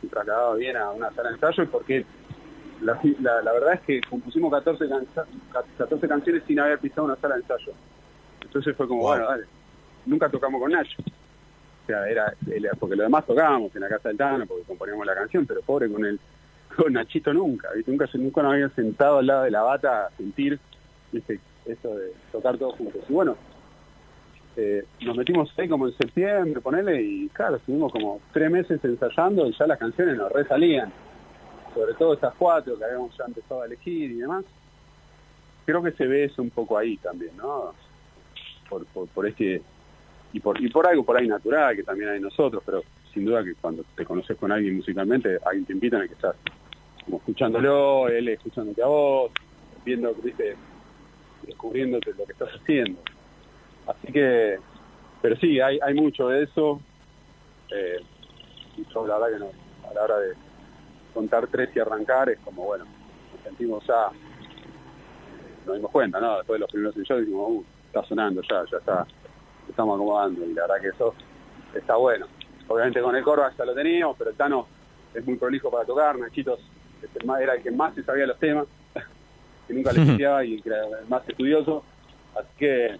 se 0.00 0.08
trasladaba 0.08 0.54
bien 0.56 0.76
a 0.76 0.90
una 0.90 1.10
sala 1.10 1.30
de 1.30 1.34
ensayo, 1.34 1.70
porque 1.70 2.04
la, 2.80 2.98
la, 3.20 3.52
verdad 3.52 3.74
es 3.74 3.80
que 3.80 4.00
compusimos 4.08 4.50
14, 4.50 4.86
14 5.78 6.08
canciones 6.08 6.42
sin 6.46 6.58
haber 6.58 6.78
pisado 6.78 7.04
una 7.04 7.16
sala 7.16 7.36
de 7.36 7.42
ensayo. 7.42 7.72
Entonces 8.40 8.76
fue 8.76 8.88
como, 8.88 9.02
bueno, 9.02 9.26
dale, 9.26 9.44
nunca 10.06 10.28
tocamos 10.28 10.60
con 10.60 10.72
Nacho. 10.72 11.02
O 11.82 11.86
sea, 11.86 12.08
era, 12.08 12.32
porque 12.78 12.96
lo 12.96 13.02
demás 13.02 13.26
tocábamos 13.26 13.74
en 13.74 13.82
la 13.82 13.88
casa 13.88 14.08
del 14.08 14.18
Tano, 14.18 14.46
porque 14.46 14.64
componíamos 14.64 15.06
la 15.06 15.14
canción, 15.14 15.46
pero 15.46 15.62
pobre 15.62 15.90
con 15.90 16.04
el 16.04 16.18
con 16.76 16.92
Nachito 16.92 17.34
nunca, 17.34 17.68
Nunca, 17.86 18.08
nunca 18.14 18.42
nos 18.42 18.52
había 18.52 18.68
sentado 18.70 19.18
al 19.18 19.26
lado 19.26 19.42
de 19.42 19.50
la 19.50 19.62
bata 19.62 20.06
a 20.06 20.10
sentir, 20.16 20.58
¿viste? 21.10 21.38
Eso 21.66 21.94
de 21.94 22.12
tocar 22.30 22.56
todos 22.58 22.74
juntos. 22.76 23.02
Y 23.08 23.12
bueno, 23.12 23.36
eh, 24.56 24.84
nos 25.00 25.16
metimos 25.16 25.50
ahí 25.58 25.68
como 25.68 25.86
en 25.86 25.96
septiembre, 25.96 26.60
ponele, 26.60 27.02
y 27.02 27.28
claro, 27.28 27.56
estuvimos 27.56 27.92
como 27.92 28.20
tres 28.32 28.50
meses 28.50 28.84
ensayando 28.84 29.46
y 29.46 29.52
ya 29.52 29.66
las 29.66 29.78
canciones 29.78 30.16
nos 30.16 30.30
resalían. 30.30 30.92
Sobre 31.74 31.94
todo 31.94 32.14
estas 32.14 32.34
cuatro 32.34 32.76
que 32.76 32.84
habíamos 32.84 33.16
ya 33.16 33.24
empezado 33.24 33.62
a 33.62 33.66
elegir 33.66 34.10
y 34.10 34.16
demás. 34.16 34.44
Creo 35.64 35.82
que 35.82 35.92
se 35.92 36.06
ve 36.06 36.24
eso 36.24 36.42
un 36.42 36.50
poco 36.50 36.76
ahí 36.76 36.96
también, 36.98 37.36
¿no? 37.36 37.72
Por, 38.68 38.84
por, 38.86 39.26
este 39.26 39.62
y 40.32 40.40
por 40.40 40.60
y 40.60 40.68
por 40.68 40.86
algo 40.86 41.04
por 41.04 41.16
ahí 41.16 41.28
natural 41.28 41.76
que 41.76 41.82
también 41.82 42.10
hay 42.10 42.20
nosotros, 42.20 42.62
pero 42.64 42.82
sin 43.12 43.26
duda 43.26 43.44
que 43.44 43.54
cuando 43.54 43.84
te 43.94 44.04
conoces 44.04 44.36
con 44.36 44.50
alguien 44.50 44.76
musicalmente, 44.76 45.38
alguien 45.44 45.66
te 45.66 45.72
invita 45.72 45.98
a 45.98 46.06
que 46.06 46.14
estás 46.14 46.36
como 47.04 47.18
escuchándolo, 47.18 48.08
él 48.08 48.28
escuchándote 48.28 48.82
a 48.82 48.86
vos, 48.86 49.30
viendo, 49.84 50.14
viste, 50.14 50.56
descubriéndote 51.46 52.14
lo 52.14 52.24
que 52.24 52.32
estás 52.32 52.50
haciendo. 52.50 53.00
Así 53.86 54.12
que, 54.12 54.58
pero 55.20 55.36
sí, 55.36 55.60
hay, 55.60 55.78
hay 55.82 55.94
mucho 55.94 56.28
de 56.28 56.44
eso. 56.44 56.80
Eh, 57.70 58.00
y 58.76 58.84
yo 58.92 59.06
la 59.06 59.18
verdad 59.18 59.38
que 59.38 59.44
no, 59.44 59.88
a 59.88 59.94
la 59.94 60.02
hora 60.02 60.18
de 60.18 60.34
contar 61.12 61.46
tres 61.48 61.70
y 61.74 61.80
arrancar 61.80 62.30
es 62.30 62.38
como, 62.40 62.64
bueno, 62.64 62.84
nos 62.84 63.42
sentimos 63.42 63.84
ya, 63.86 64.10
nos 65.66 65.76
dimos 65.76 65.90
cuenta, 65.90 66.20
¿no? 66.20 66.36
Después 66.36 66.56
de 66.56 66.60
los 66.60 66.70
primeros 66.70 66.96
ensayos 66.96 67.26
dijimos, 67.26 67.50
uh, 67.50 67.64
está 67.86 68.04
sonando 68.04 68.42
ya, 68.42 68.64
ya 68.70 68.78
está, 68.78 69.06
estamos 69.68 69.96
acomodando 69.96 70.44
y 70.44 70.54
la 70.54 70.62
verdad 70.62 70.80
que 70.80 70.88
eso 70.88 71.14
está 71.74 71.96
bueno. 71.96 72.26
Obviamente 72.68 73.02
con 73.02 73.14
el 73.16 73.22
coro 73.22 73.44
ya 73.56 73.64
lo 73.64 73.74
teníamos, 73.74 74.16
pero 74.16 74.30
el 74.30 74.36
Tano 74.36 74.66
es 75.12 75.24
muy 75.26 75.36
prolijo 75.36 75.70
para 75.70 75.84
tocar, 75.84 76.18
Nachitos 76.18 76.60
era 77.40 77.54
el 77.54 77.62
que 77.62 77.70
más 77.70 77.94
se 77.94 78.02
sabía 78.02 78.26
los 78.26 78.38
temas 78.38 78.66
que 79.66 79.74
nunca 79.74 79.92
le 79.92 80.02
estudiaba 80.02 80.44
y 80.44 80.60
que 80.60 80.68
era 80.68 80.82
más 81.08 81.28
estudioso. 81.28 81.84
Así 82.34 82.48
que 82.58 82.96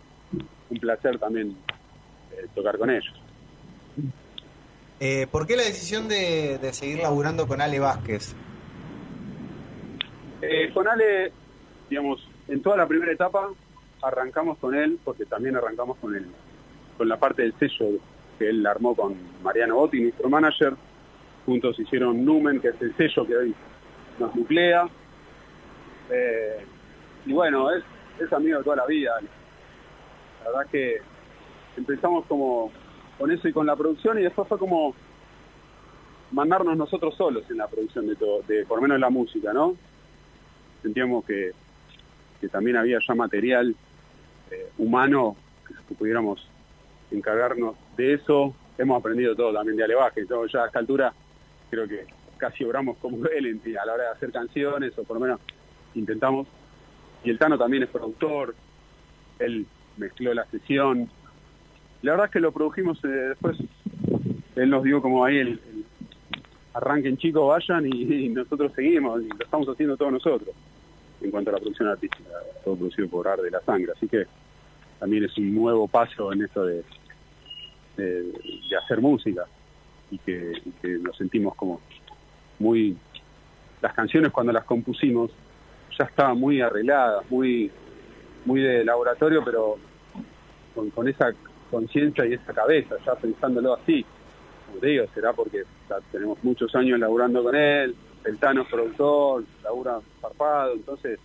un 0.71 0.79
placer 0.79 1.19
también 1.19 1.57
eh, 2.33 2.47
tocar 2.55 2.79
con 2.79 2.91
ellos. 2.91 3.15
Eh, 5.01 5.27
¿Por 5.31 5.47
qué 5.47 5.57
la 5.57 5.65
decisión 5.65 6.09
de, 6.09 6.59
seguir 6.73 7.01
laburando 7.01 7.47
con 7.47 7.61
Ale 7.61 7.81
Vázquez? 7.81 8.35
Eh, 10.41 10.71
con 10.73 10.87
Ale, 10.87 11.33
digamos, 11.91 12.27
en 12.49 12.63
toda 12.63 12.77
la 12.77 12.87
primera 12.87 13.13
etapa 13.13 13.49
arrancamos 14.03 14.59
con 14.59 14.75
él, 14.75 14.99
porque 15.05 15.25
también 15.27 15.57
arrancamos 15.57 15.97
con 15.99 16.15
él, 16.15 16.27
con 16.97 17.09
la 17.09 17.19
parte 17.19 17.43
del 17.43 17.55
sello 17.59 17.99
que 18.39 18.49
él 18.49 18.67
armó 18.67 18.95
con 18.95 19.15
Mariano 19.43 19.77
Botti, 19.77 20.01
nuestro 20.01 20.29
manager. 20.29 20.75
Juntos 21.47 21.79
hicieron 21.79 22.25
Numen, 22.25 22.61
que 22.61 22.69
es 22.69 22.81
el 22.81 22.97
sello 22.97 23.27
que 23.27 23.37
hoy 23.37 23.55
nos 24.19 24.35
nuclea. 24.35 24.89
Eh, 26.13 26.65
y 27.27 27.33
bueno, 27.33 27.71
es, 27.71 27.83
es 28.21 28.33
amigo 28.33 28.59
de 28.59 28.65
toda 28.65 28.77
la 28.77 28.87
vida. 28.87 29.13
La 30.45 30.51
verdad 30.51 30.71
que 30.71 30.99
empezamos 31.77 32.27
como 32.27 32.71
con 33.19 33.31
eso 33.31 33.49
y 33.49 33.53
con 33.53 33.67
la 33.67 33.77
producción 33.77 34.19
y 34.19 34.23
después 34.23 34.49
fue 34.49 34.59
como 34.59 34.95
mandarnos 36.33 36.77
nosotros 36.77 37.15
solos 37.15 37.45
en 37.51 37.59
la 37.59 37.69
producción 37.69 38.07
de 38.07 38.17
todo, 38.17 38.43
de 38.43 38.65
por 38.67 38.79
lo 38.79 38.83
menos 38.83 38.99
la 38.99 39.11
música, 39.11 39.53
¿no? 39.53 39.77
Sentíamos 40.83 41.25
que, 41.25 41.53
que 42.41 42.49
también 42.49 42.77
había 42.77 42.99
ya 43.07 43.15
material 43.15 43.75
eh, 44.51 44.69
humano 44.79 45.37
que, 45.67 45.95
pudiéramos 45.95 46.47
encargarnos 47.11 47.77
de 47.97 48.15
eso. 48.15 48.55
Hemos 48.79 48.99
aprendido 48.99 49.37
todo 49.37 49.53
también 49.53 49.77
de 49.77 49.85
Alevaje, 49.85 50.25
todo 50.27 50.47
ya 50.47 50.65
a 50.65 50.67
esta 50.67 50.79
altura 50.79 51.13
creo 51.71 51.87
que 51.89 52.07
casi 52.37 52.65
obramos 52.65 52.99
como 52.99 53.25
él 53.37 53.61
a 53.81 53.87
la 53.87 53.95
hora 53.95 54.05
de 54.05 54.11
hacer 54.11 54.33
canciones 54.33 54.97
o 54.99 55.05
por 55.05 55.17
lo 55.17 55.21
menos 55.21 55.41
intentamos. 55.95 56.47
Y 57.25 57.31
el 57.31 57.39
Tano 57.39 57.57
también 57.57 57.85
es 57.85 57.89
productor, 57.89 58.55
él 59.39 59.67
mezcló 59.97 60.35
la 60.35 60.45
sesión, 60.47 61.09
la 62.03 62.13
verdad 62.13 62.27
es 62.27 62.33
que 62.33 62.41
lo 62.41 62.53
produjimos 62.53 63.03
eh, 63.05 63.09
después. 63.09 63.57
Él 64.57 64.71
nos 64.71 64.83
dio 64.83 65.01
como 65.01 65.25
ahí 65.25 65.39
el, 65.39 65.61
arranquen 66.75 67.17
chicos, 67.17 67.49
vayan 67.49 67.87
y, 67.87 68.29
nosotros 68.29 68.73
seguimos 68.75 69.23
y 69.23 69.29
lo 69.29 69.45
estamos 69.45 69.69
haciendo 69.69 69.97
todos 69.97 70.13
nosotros 70.13 70.55
en 71.21 71.31
cuanto 71.31 71.51
a 71.51 71.53
la 71.55 71.59
producción 71.61 71.89
artística, 71.89 72.31
todo 72.65 72.75
producido 72.75 73.09
por 73.09 73.29
Ar 73.29 73.41
de 73.41 73.51
la 73.51 73.61
Sangre. 73.61 73.93
Así 73.97 74.09
que 74.09 74.27
también 74.99 75.25
es 75.25 75.39
un 75.39 75.55
nuevo 75.55 75.87
paso 75.87 76.33
en 76.33 76.43
esto 76.43 76.65
de, 76.65 76.83
de, 77.97 78.23
de 78.25 78.77
hacer 78.77 79.01
música 79.01 79.45
y 80.11 80.19
que, 80.19 80.53
y 80.65 80.71
que 80.83 80.89
nos 80.99 81.17
sentimos 81.17 81.55
como 81.55 81.81
muy... 82.59 82.97
Las 83.81 83.95
canciones 83.95 84.33
cuando 84.33 84.53
las 84.53 84.65
compusimos 84.65 85.31
ya 85.99 86.05
estaban 86.05 86.39
muy 86.39 86.61
arregladas, 86.61 87.29
muy, 87.31 87.71
muy 88.45 88.61
de 88.61 88.85
laboratorio, 88.85 89.45
pero 89.45 89.79
con, 90.95 91.09
esa 91.09 91.33
conciencia 91.71 92.27
y 92.27 92.35
esa 92.35 92.53
cabeza, 92.53 92.97
ya 93.05 93.15
pensándolo 93.15 93.75
así. 93.75 94.05
Digo, 94.81 95.05
será 95.15 95.33
porque 95.33 95.65
tenemos 96.11 96.43
muchos 96.43 96.75
años 96.75 96.99
laburando 96.99 97.43
con 97.43 97.55
él, 97.55 97.95
el 98.25 98.39
Tano 98.39 98.63
es 98.63 98.69
productor, 98.69 99.45
labura 99.63 100.01
farpado, 100.21 100.75
entonces 100.75 101.19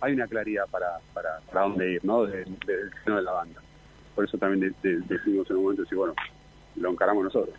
hay 0.00 0.12
una 0.12 0.26
claridad 0.26 0.66
para, 0.70 0.98
para, 1.12 1.40
para 1.40 1.62
dónde 1.62 1.92
ir, 1.92 2.04
¿no? 2.04 2.24
Desde 2.24 2.50
de, 2.66 2.74
el 2.74 2.90
seno 3.04 3.16
de 3.16 3.22
la 3.22 3.32
banda. 3.32 3.60
Por 4.14 4.24
eso 4.24 4.38
también 4.38 4.74
de, 4.82 5.00
decidimos 5.00 5.48
en 5.50 5.56
un 5.56 5.62
momento 5.62 5.82
decir, 5.82 5.98
bueno, 5.98 6.14
lo 6.76 6.90
encaramos 6.90 7.24
nosotros. 7.24 7.54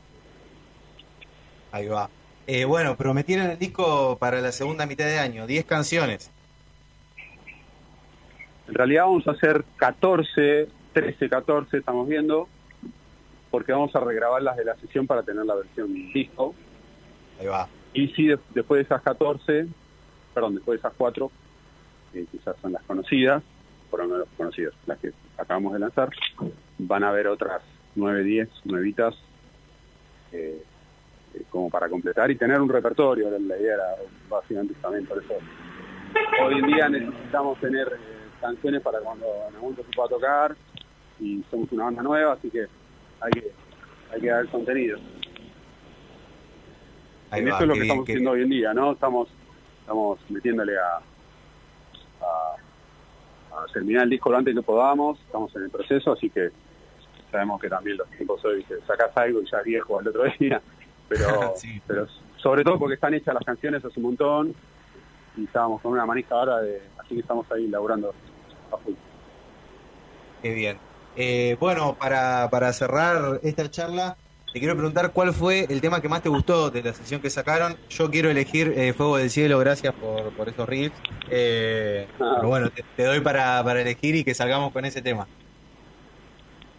Ahí 1.71 1.87
va. 1.87 2.09
Eh, 2.51 2.65
bueno, 2.65 2.97
prometieron 2.97 3.45
el 3.51 3.59
disco 3.59 4.17
para 4.17 4.41
la 4.41 4.51
segunda 4.51 4.87
mitad 4.87 5.05
de 5.05 5.19
año, 5.19 5.45
10 5.45 5.65
canciones. 5.65 6.31
En 8.67 8.73
realidad 8.73 9.03
vamos 9.03 9.27
a 9.27 9.31
hacer 9.33 9.63
14, 9.75 10.67
13, 10.91 11.29
14, 11.29 11.77
estamos 11.77 12.07
viendo, 12.07 12.47
porque 13.51 13.71
vamos 13.71 13.95
a 13.95 13.99
regrabarlas 13.99 14.57
de 14.57 14.65
la 14.65 14.75
sesión 14.77 15.05
para 15.05 15.21
tener 15.21 15.45
la 15.45 15.53
versión 15.53 15.93
disco. 16.11 16.55
Ahí 17.39 17.45
va. 17.45 17.67
Y 17.93 18.07
sí, 18.07 18.25
de, 18.25 18.39
después 18.55 18.79
de 18.79 18.85
esas 18.85 19.03
14, 19.03 19.67
perdón, 20.33 20.55
después 20.55 20.81
de 20.81 20.87
esas 20.87 20.97
4, 20.97 21.31
que 22.11 22.25
quizás 22.25 22.55
son 22.63 22.71
las 22.71 22.81
conocidas, 22.81 23.43
por 23.91 23.99
lo 23.99 24.07
menos 24.07 24.27
conocidas, 24.35 24.73
las 24.87 24.97
que 24.97 25.11
acabamos 25.37 25.73
de 25.73 25.79
lanzar, 25.81 26.09
van 26.79 27.03
a 27.03 27.09
haber 27.09 27.27
otras 27.27 27.61
9, 27.93 28.23
10 28.23 28.49
nuevitas 28.65 29.13
eh, 30.31 30.63
eh, 30.63 30.63
como 31.49 31.69
para 31.69 31.89
completar 31.89 32.29
y 32.31 32.35
tener 32.35 32.59
un 32.59 32.69
repertorio. 32.69 33.29
La 33.29 33.57
idea 33.57 33.75
era 33.75 33.95
básicamente 34.29 34.73
también 34.81 35.05
por 35.05 35.23
eso. 35.23 35.35
Hoy 36.43 36.59
en 36.59 36.67
día 36.67 36.89
necesitamos 36.89 37.59
tener 37.59 37.87
eh, 37.87 38.29
canciones 38.41 38.81
para 38.81 38.99
cuando 38.99 39.25
momento 39.59 39.83
se 39.83 39.95
pueda 39.95 40.09
tocar 40.09 40.55
y 41.19 41.43
somos 41.51 41.71
una 41.71 41.85
banda 41.85 42.01
nueva, 42.01 42.33
así 42.33 42.49
que 42.49 42.65
hay 43.21 43.31
que, 43.31 43.51
hay 44.11 44.21
que 44.21 44.27
dar 44.27 44.47
contenido. 44.47 44.97
Ahí 47.31 47.41
en 47.41 47.47
va, 47.47 47.55
eso 47.55 47.63
es 47.63 47.67
lo 47.67 47.73
que 47.75 47.81
estamos 47.81 48.03
haciendo 48.03 48.31
hoy 48.31 48.41
en 48.41 48.49
día, 48.49 48.73
¿no? 48.73 48.93
Estamos, 48.93 49.27
estamos 49.81 50.19
metiéndole 50.29 50.77
a, 50.77 50.95
a, 52.25 53.61
a 53.61 53.65
terminar 53.71 54.03
el 54.03 54.09
disco 54.09 54.31
lo 54.31 54.37
antes 54.37 54.55
que 54.55 54.61
podamos, 54.61 55.19
estamos 55.19 55.55
en 55.55 55.63
el 55.63 55.69
proceso, 55.69 56.13
así 56.13 56.29
que 56.29 56.49
sabemos 57.31 57.61
que 57.61 57.69
también 57.69 57.97
los 57.97 58.09
tiempos 58.09 58.43
hoy, 58.45 58.63
que 58.63 58.75
sacás 58.87 59.15
algo 59.15 59.41
y 59.41 59.45
ya 59.45 59.59
es 59.59 59.65
viejo 59.65 59.99
al 59.99 60.07
otro 60.07 60.23
día, 60.39 60.61
pero, 61.09 61.53
Sí. 61.57 61.81
pero 61.85 62.07
sobre 62.37 62.63
todo 62.63 62.79
porque 62.79 62.95
están 62.95 63.13
hechas 63.13 63.33
las 63.33 63.43
canciones 63.43 63.83
hace 63.83 63.99
un 63.99 64.03
montón 64.05 64.53
y 65.35 65.43
estábamos 65.43 65.81
con 65.81 65.91
una 65.91 66.05
manija 66.05 66.35
ahora, 66.35 66.59
de, 66.61 66.81
así 66.97 67.15
que 67.15 67.21
estamos 67.21 67.45
ahí 67.51 67.67
laburando 67.67 68.13
a 68.71 68.77
full. 68.77 68.93
Qué 70.41 70.53
bien. 70.53 70.77
Eh, 71.15 71.57
bueno, 71.59 71.95
para, 71.99 72.47
para 72.49 72.71
cerrar 72.71 73.39
esta 73.43 73.69
charla, 73.69 74.15
te 74.53 74.59
quiero 74.59 74.75
preguntar 74.75 75.11
cuál 75.11 75.33
fue 75.33 75.65
el 75.69 75.81
tema 75.81 76.01
que 76.01 76.07
más 76.07 76.21
te 76.21 76.29
gustó 76.29 76.69
de 76.71 76.81
la 76.81 76.93
sesión 76.93 77.19
que 77.21 77.29
sacaron. 77.29 77.75
Yo 77.89 78.09
quiero 78.09 78.29
elegir 78.29 78.73
eh, 78.75 78.93
Fuego 78.93 79.17
del 79.17 79.29
Cielo, 79.29 79.59
gracias 79.59 79.93
por, 79.95 80.31
por 80.31 80.47
esos 80.49 80.67
riffs. 80.67 80.95
Eh, 81.29 82.07
Ah. 82.21 82.33
pero 82.37 82.47
bueno, 82.47 82.69
te, 82.69 82.83
te 82.95 83.03
doy 83.03 83.19
para, 83.19 83.61
para 83.63 83.81
elegir 83.81 84.15
y 84.15 84.23
que 84.23 84.33
salgamos 84.33 84.71
con 84.71 84.85
ese 84.85 85.01
tema. 85.01 85.27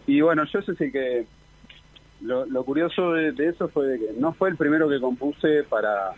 Y 0.07 0.21
bueno, 0.21 0.43
yo 0.45 0.61
sé 0.61 0.73
que 0.91 1.25
lo, 2.21 2.63
curioso 2.63 3.13
de, 3.13 3.33
eso 3.47 3.67
fue 3.69 3.97
que 3.97 4.13
no 4.17 4.33
fue 4.33 4.49
el 4.49 4.57
primero 4.57 4.87
que 4.87 4.99
compuse 4.99 5.63
para, 5.63 6.11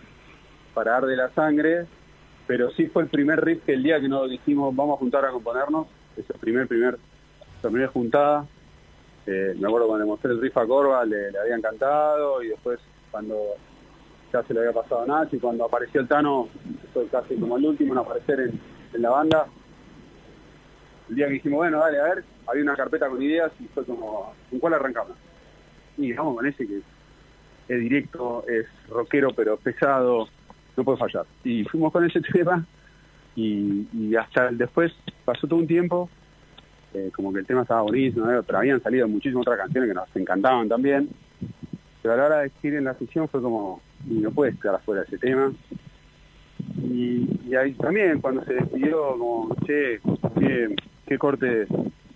para 0.73 0.91
Dar 0.91 1.05
de 1.05 1.15
la 1.15 1.29
Sangre, 1.29 1.85
pero 2.45 2.71
sí 2.71 2.87
fue 2.87 3.03
el 3.03 3.09
primer 3.09 3.43
riff 3.43 3.63
que 3.63 3.73
el 3.73 3.83
día 3.83 3.99
que 3.99 4.09
nos 4.09 4.29
dijimos 4.29 4.75
vamos 4.75 4.95
a 4.95 4.99
juntar 4.99 5.25
a 5.25 5.31
componernos, 5.31 5.87
ese 6.17 6.33
primer, 6.33 6.67
primer, 6.67 6.97
primera 7.61 7.87
juntada, 7.87 8.45
eh, 9.25 9.55
me 9.57 9.67
acuerdo 9.67 9.87
cuando 9.87 10.05
le 10.05 10.09
mostré 10.11 10.31
el 10.31 10.41
riff 10.41 10.57
a 10.57 10.67
Corva, 10.67 11.05
le, 11.05 11.31
le 11.31 11.39
había 11.39 11.55
encantado 11.55 12.43
y 12.43 12.49
después 12.49 12.79
cuando 13.09 13.37
ya 14.33 14.43
se 14.43 14.53
le 14.53 14.59
había 14.59 14.73
pasado 14.73 15.03
a 15.03 15.05
Nacho 15.05 15.37
cuando 15.39 15.65
apareció 15.65 16.01
el 16.01 16.07
Tano, 16.07 16.49
fue 16.93 17.07
casi 17.07 17.35
como 17.35 17.57
el 17.57 17.65
último 17.65 17.93
en 17.93 17.99
aparecer 17.99 18.39
en, 18.41 18.59
en 18.93 19.01
la 19.01 19.09
banda, 19.09 19.45
el 21.09 21.15
día 21.15 21.27
que 21.27 21.33
dijimos, 21.33 21.57
bueno, 21.57 21.79
dale, 21.79 21.99
a 21.99 22.03
ver, 22.03 22.23
había 22.47 22.63
una 22.63 22.75
carpeta 22.75 23.07
con 23.07 23.21
ideas 23.21 23.51
y 23.59 23.65
fue 23.65 23.85
como, 23.85 24.33
¿con 24.49 24.59
cuál 24.59 24.73
arrancamos? 24.73 25.15
Y 25.97 26.13
vamos 26.13 26.37
con 26.37 26.45
ese 26.45 26.67
que 26.67 26.81
es 27.67 27.79
directo, 27.79 28.45
es 28.47 28.65
rockero 28.89 29.33
pero 29.33 29.57
pesado, 29.57 30.27
no 30.75 30.83
puede 30.83 30.97
fallar. 30.97 31.25
Y 31.43 31.63
fuimos 31.65 31.91
con 31.91 32.05
ese 32.05 32.21
tema 32.33 32.65
y, 33.35 34.15
hasta 34.15 34.49
después 34.51 34.93
pasó 35.25 35.47
todo 35.47 35.59
un 35.59 35.67
tiempo, 35.67 36.09
eh, 36.93 37.11
como 37.15 37.33
que 37.33 37.39
el 37.39 37.45
tema 37.45 37.63
estaba 37.63 37.81
bonito, 37.81 38.25
¿no? 38.25 38.43
pero 38.43 38.57
habían 38.59 38.81
salido 38.81 39.07
muchísimas 39.07 39.41
otras 39.41 39.59
canciones 39.59 39.89
que 39.89 39.95
nos 39.95 40.15
encantaban 40.15 40.69
también. 40.69 41.09
Pero 42.01 42.13
a 42.13 42.17
la 42.17 42.25
hora 42.25 42.39
de 42.39 42.51
ir 42.63 42.75
en 42.75 42.83
la 42.83 42.93
sesión 42.95 43.27
fue 43.29 43.41
como, 43.41 43.81
y 44.09 44.15
no 44.15 44.31
puedes 44.31 44.59
quedar 44.59 44.75
afuera 44.75 45.01
de 45.01 45.07
ese 45.07 45.17
tema. 45.17 45.53
Y, 46.83 47.55
ahí 47.55 47.73
también 47.73 48.19
cuando 48.19 48.43
se 48.43 48.55
decidió 48.55 49.17
como, 49.17 49.55
che, 49.65 49.99
qué, 50.39 50.75
qué 51.07 51.17
corte, 51.17 51.65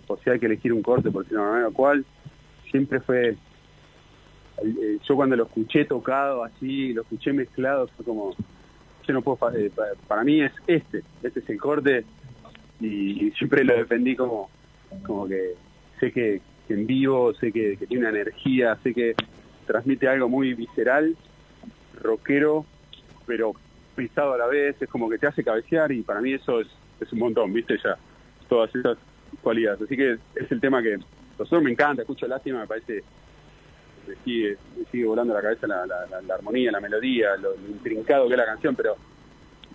o 0.07 0.17
si 0.17 0.29
hay 0.29 0.39
que 0.39 0.47
elegir 0.47 0.73
un 0.73 0.81
corte, 0.81 1.09
por 1.09 1.25
de 1.25 1.35
una 1.35 1.51
manera, 1.51 1.69
cuál, 1.71 2.05
siempre 2.69 2.99
fue, 2.99 3.37
yo 4.63 5.15
cuando 5.15 5.35
lo 5.35 5.43
escuché 5.43 5.85
tocado 5.85 6.43
así, 6.43 6.93
lo 6.93 7.03
escuché 7.03 7.33
mezclado, 7.33 7.87
fue 7.87 8.05
como, 8.05 8.35
yo 9.07 9.13
no 9.13 9.21
puedo, 9.21 9.37
eh, 9.55 9.71
pa- 9.73 9.85
para 10.07 10.23
mí 10.23 10.41
es 10.41 10.51
este, 10.65 11.03
este 11.23 11.39
es 11.39 11.49
el 11.49 11.59
corte, 11.59 12.05
y, 12.79 13.31
siempre 13.31 13.63
lo 13.63 13.75
defendí 13.75 14.15
como, 14.15 14.49
como 15.05 15.27
que 15.27 15.53
sé 15.99 16.11
que, 16.11 16.41
que 16.67 16.73
en 16.73 16.87
vivo, 16.87 17.33
sé 17.33 17.51
que, 17.51 17.77
tiene 17.87 18.07
una 18.07 18.09
energía, 18.09 18.77
sé 18.83 18.93
que 18.93 19.15
transmite 19.65 20.07
algo 20.07 20.29
muy 20.29 20.53
visceral, 20.53 21.15
rockero, 22.01 22.65
pero 23.25 23.53
pisado 23.95 24.33
a 24.33 24.37
la 24.37 24.47
vez, 24.47 24.75
es 24.79 24.89
como 24.89 25.09
que 25.09 25.17
te 25.17 25.27
hace 25.27 25.43
cabecear 25.43 25.91
y 25.91 26.03
para 26.03 26.21
mí 26.21 26.33
eso 26.33 26.61
es, 26.61 26.67
es 26.99 27.11
un 27.13 27.19
montón, 27.19 27.51
¿viste? 27.51 27.77
Ya, 27.83 27.97
todas 28.47 28.73
esas 28.75 28.97
cualidades. 29.41 29.81
Así 29.81 29.97
que 29.97 30.17
es 30.35 30.51
el 30.51 30.61
tema 30.61 30.81
que 30.81 30.97
nosotros 31.37 31.63
me 31.63 31.71
encanta, 31.71 32.03
escucho 32.03 32.27
lástima, 32.27 32.61
me 32.61 32.67
parece, 32.67 33.03
me 34.07 34.15
sigue, 34.23 34.57
me 34.77 34.85
sigue 34.91 35.05
volando 35.05 35.33
la 35.33 35.41
cabeza 35.41 35.67
la, 35.67 35.85
la, 35.85 36.05
la- 36.07 36.21
la 36.21 36.33
armonía, 36.35 36.71
la 36.71 36.79
melodía, 36.79 37.35
lo, 37.37 37.51
lo 37.55 37.67
intrincado 37.67 38.27
que 38.27 38.33
es 38.33 38.37
la 38.39 38.45
canción, 38.45 38.75
pero 38.75 38.95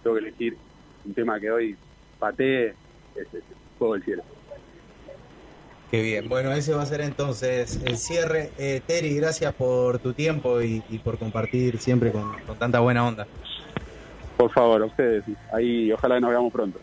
tengo 0.03 0.17
que 0.17 0.23
elegir 0.23 0.57
un 1.05 1.15
tema 1.15 1.39
que 1.39 1.51
hoy 1.51 1.77
patee, 2.19 2.69
es, 3.15 3.35
es 3.35 3.43
Fuego 3.79 3.95
del 3.95 4.03
Cielo. 4.05 4.23
Qué 5.91 6.01
bien. 6.01 6.27
Bueno, 6.29 6.53
ese 6.53 6.73
va 6.73 6.83
a 6.83 6.87
ser 6.87 7.03
entonces 7.03 7.79
el 7.85 7.99
cierre. 7.99 8.51
Eh, 8.57 8.81
Terry, 8.87 9.15
gracias 9.15 9.53
por 9.55 9.99
tu 9.99 10.15
tiempo 10.15 10.63
y, 10.63 10.83
y 10.89 10.99
por 10.99 11.19
compartir 11.19 11.79
siempre 11.79 12.11
con, 12.11 12.33
con 12.47 12.59
tanta 12.59 12.81
buena 12.81 13.07
onda. 13.07 13.27
Por 14.39 14.51
favor, 14.53 14.81
a 14.83 14.87
ustedes, 14.87 15.23
ahí 15.53 15.93
ojalá 15.93 16.15
que 16.15 16.21
nos 16.23 16.31
veamos 16.31 16.51
pronto. 16.53 16.79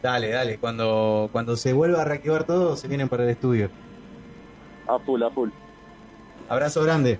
Dale, 0.00 0.28
dale. 0.28 0.58
Cuando, 0.58 1.28
cuando 1.32 1.56
se 1.56 1.72
vuelva 1.72 2.02
a 2.02 2.04
reactivar 2.04 2.44
todo, 2.44 2.76
se 2.76 2.86
vienen 2.86 3.08
para 3.08 3.24
el 3.24 3.30
estudio. 3.30 3.70
A 4.86 4.98
full, 5.00 5.20
a 5.24 5.30
full. 5.30 5.50
Abrazo 6.48 6.82
grande. 6.82 7.18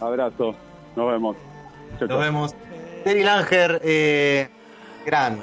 Abrazo, 0.00 0.54
nos 0.96 1.10
vemos. 1.10 1.36
Chau, 1.98 2.08
chau. 2.08 2.16
Nos 2.16 2.20
vemos. 2.20 2.54
Terry 3.04 3.22
Langer, 3.22 3.80
eh, 3.82 4.48
gran 5.04 5.42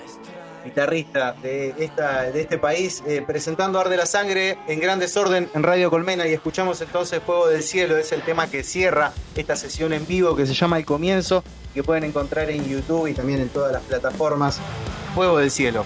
guitarrista 0.67 1.33
de, 1.41 1.73
esta, 1.79 2.23
de 2.23 2.41
este 2.41 2.57
país, 2.57 3.01
eh, 3.07 3.23
presentando 3.25 3.79
Arde 3.79 3.95
la 3.95 4.05
Sangre 4.05 4.57
en 4.67 4.79
gran 4.79 4.99
desorden 4.99 5.49
en 5.53 5.63
Radio 5.63 5.89
Colmena 5.89 6.27
y 6.27 6.33
escuchamos 6.33 6.81
entonces 6.81 7.21
Fuego 7.23 7.47
del 7.47 7.63
Cielo, 7.63 7.97
es 7.97 8.11
el 8.11 8.21
tema 8.21 8.47
que 8.47 8.63
cierra 8.63 9.13
esta 9.35 9.55
sesión 9.55 9.93
en 9.93 10.05
vivo 10.05 10.35
que 10.35 10.45
se 10.45 10.53
llama 10.53 10.77
El 10.77 10.85
Comienzo, 10.85 11.43
que 11.73 11.83
pueden 11.83 12.03
encontrar 12.03 12.49
en 12.49 12.67
YouTube 12.67 13.07
y 13.07 13.13
también 13.13 13.39
en 13.39 13.49
todas 13.49 13.71
las 13.71 13.81
plataformas. 13.83 14.59
Fuego 15.15 15.37
del 15.37 15.51
Cielo. 15.51 15.85